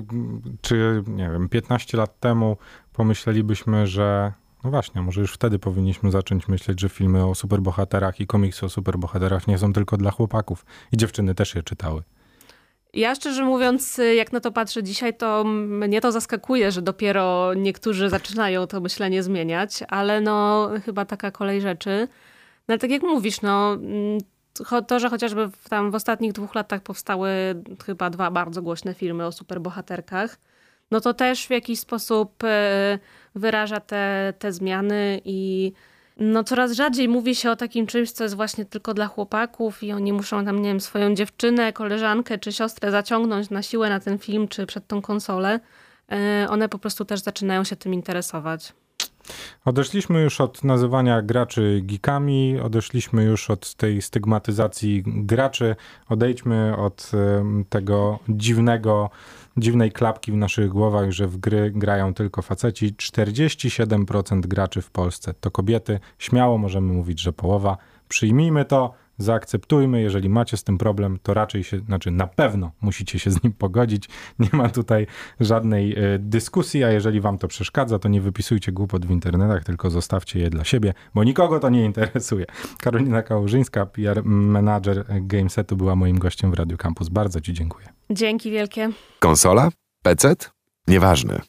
czy 0.61 1.03
nie 1.07 1.29
wiem, 1.29 1.49
15 1.49 1.97
lat 1.97 2.19
temu 2.19 2.57
pomyślelibyśmy, 2.93 3.87
że 3.87 4.33
no 4.65 4.71
właśnie, 4.71 5.01
może 5.01 5.21
już 5.21 5.33
wtedy 5.33 5.59
powinniśmy 5.59 6.11
zacząć 6.11 6.47
myśleć, 6.47 6.81
że 6.81 6.89
filmy 6.89 7.25
o 7.25 7.35
superbohaterach 7.35 8.19
i 8.19 8.27
komiksy 8.27 8.65
o 8.65 8.69
superbohaterach 8.69 9.47
nie 9.47 9.57
są 9.57 9.73
tylko 9.73 9.97
dla 9.97 10.11
chłopaków. 10.11 10.65
I 10.91 10.97
dziewczyny 10.97 11.35
też 11.35 11.55
je 11.55 11.63
czytały. 11.63 12.03
Ja 12.93 13.15
szczerze 13.15 13.43
mówiąc, 13.43 14.01
jak 14.15 14.31
na 14.31 14.39
to 14.39 14.51
patrzę 14.51 14.83
dzisiaj, 14.83 15.17
to 15.17 15.43
mnie 15.43 16.01
to 16.01 16.11
zaskakuje, 16.11 16.71
że 16.71 16.81
dopiero 16.81 17.53
niektórzy 17.53 18.09
zaczynają 18.09 18.67
to 18.67 18.81
myślenie 18.81 19.23
zmieniać, 19.23 19.83
ale 19.87 20.21
no 20.21 20.69
chyba 20.85 21.05
taka 21.05 21.31
kolej 21.31 21.61
rzeczy. 21.61 22.07
No 22.67 22.77
tak 22.77 22.89
jak 22.91 23.03
mówisz, 23.03 23.41
no 23.41 23.73
mm, 23.73 24.19
to, 24.87 24.99
że 24.99 25.09
chociażby 25.09 25.47
w, 25.47 25.69
tam 25.69 25.91
w 25.91 25.95
ostatnich 25.95 26.33
dwóch 26.33 26.55
latach 26.55 26.81
powstały 26.81 27.29
chyba 27.85 28.09
dwa 28.09 28.31
bardzo 28.31 28.61
głośne 28.61 28.93
filmy 28.93 29.25
o 29.25 29.31
superbohaterkach, 29.31 30.37
no 30.91 31.01
to 31.01 31.13
też 31.13 31.47
w 31.47 31.49
jakiś 31.49 31.79
sposób 31.79 32.43
e, 32.43 32.99
wyraża 33.35 33.79
te, 33.79 34.33
te 34.39 34.51
zmiany 34.51 35.21
i 35.25 35.71
no 36.17 36.43
coraz 36.43 36.71
rzadziej 36.71 37.07
mówi 37.09 37.35
się 37.35 37.51
o 37.51 37.55
takim 37.55 37.87
czymś, 37.87 38.11
co 38.11 38.23
jest 38.23 38.35
właśnie 38.35 38.65
tylko 38.65 38.93
dla 38.93 39.07
chłopaków 39.07 39.83
i 39.83 39.91
oni 39.91 40.13
muszą 40.13 40.45
tam, 40.45 40.61
nie 40.61 40.69
wiem, 40.69 40.79
swoją 40.79 41.15
dziewczynę, 41.15 41.73
koleżankę 41.73 42.37
czy 42.37 42.51
siostrę 42.53 42.91
zaciągnąć 42.91 43.49
na 43.49 43.61
siłę 43.61 43.89
na 43.89 43.99
ten 43.99 44.17
film 44.17 44.47
czy 44.47 44.65
przed 44.65 44.87
tą 44.87 45.01
konsolę. 45.01 45.59
E, 46.11 46.47
one 46.49 46.69
po 46.69 46.79
prostu 46.79 47.05
też 47.05 47.19
zaczynają 47.19 47.63
się 47.63 47.75
tym 47.75 47.93
interesować. 47.93 48.73
Odeszliśmy 49.65 50.21
już 50.21 50.41
od 50.41 50.63
nazywania 50.63 51.21
graczy 51.21 51.81
geekami, 51.83 52.59
odeszliśmy 52.59 53.23
już 53.23 53.49
od 53.49 53.75
tej 53.75 54.01
stygmatyzacji 54.01 55.03
graczy, 55.05 55.75
odejdźmy 56.09 56.77
od 56.77 57.11
tego 57.69 58.19
dziwnego, 58.29 59.09
dziwnej 59.57 59.91
klapki 59.91 60.31
w 60.31 60.35
naszych 60.35 60.69
głowach, 60.69 61.11
że 61.11 61.27
w 61.27 61.37
gry 61.37 61.71
grają 61.71 62.13
tylko 62.13 62.41
faceci. 62.41 62.93
47% 62.93 64.39
graczy 64.39 64.81
w 64.81 64.91
Polsce 64.91 65.33
to 65.33 65.51
kobiety. 65.51 65.99
Śmiało 66.19 66.57
możemy 66.57 66.93
mówić, 66.93 67.19
że 67.19 67.33
połowa. 67.33 67.77
Przyjmijmy 68.07 68.65
to, 68.65 68.93
zaakceptujmy. 69.17 70.01
Jeżeli 70.01 70.29
macie 70.29 70.57
z 70.57 70.63
tym 70.63 70.77
problem, 70.77 71.19
to 71.23 71.33
raczej 71.33 71.63
się, 71.63 71.79
znaczy 71.79 72.11
na 72.11 72.27
pewno 72.27 72.71
musicie 72.81 73.19
się 73.19 73.31
z 73.31 73.43
nim 73.43 73.53
pogodzić. 73.53 74.09
Nie 74.39 74.49
ma 74.53 74.69
tutaj 74.69 75.07
żadnej 75.39 76.13
y, 76.15 76.19
dyskusji, 76.19 76.83
a 76.83 76.91
jeżeli 76.91 77.21
wam 77.21 77.37
to 77.37 77.47
przeszkadza, 77.47 77.99
to 77.99 78.09
nie 78.09 78.21
wypisujcie 78.21 78.71
głupot 78.71 79.05
w 79.05 79.11
internetach, 79.11 79.63
tylko 79.63 79.89
zostawcie 79.89 80.39
je 80.39 80.49
dla 80.49 80.63
siebie, 80.63 80.93
bo 81.15 81.23
nikogo 81.23 81.59
to 81.59 81.69
nie 81.69 81.85
interesuje. 81.85 82.45
Karolina 82.81 83.21
Kałużyńska, 83.21 83.85
PR 83.85 84.21
manager 84.25 85.05
Gamesetu, 85.21 85.77
była 85.77 85.95
moim 85.95 86.19
gościem 86.19 86.51
w 86.51 86.53
Radio 86.53 86.77
Campus. 86.77 87.09
Bardzo 87.09 87.41
Ci 87.41 87.53
dziękuję. 87.53 87.87
Dzięki 88.09 88.51
wielkie. 88.51 88.89
Konsola? 89.19 89.69
PC? 90.03 90.35
Nieważne. 90.87 91.41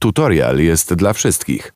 Tutorial 0.00 0.58
jest 0.58 0.94
dla 0.94 1.12
wszystkich. 1.12 1.72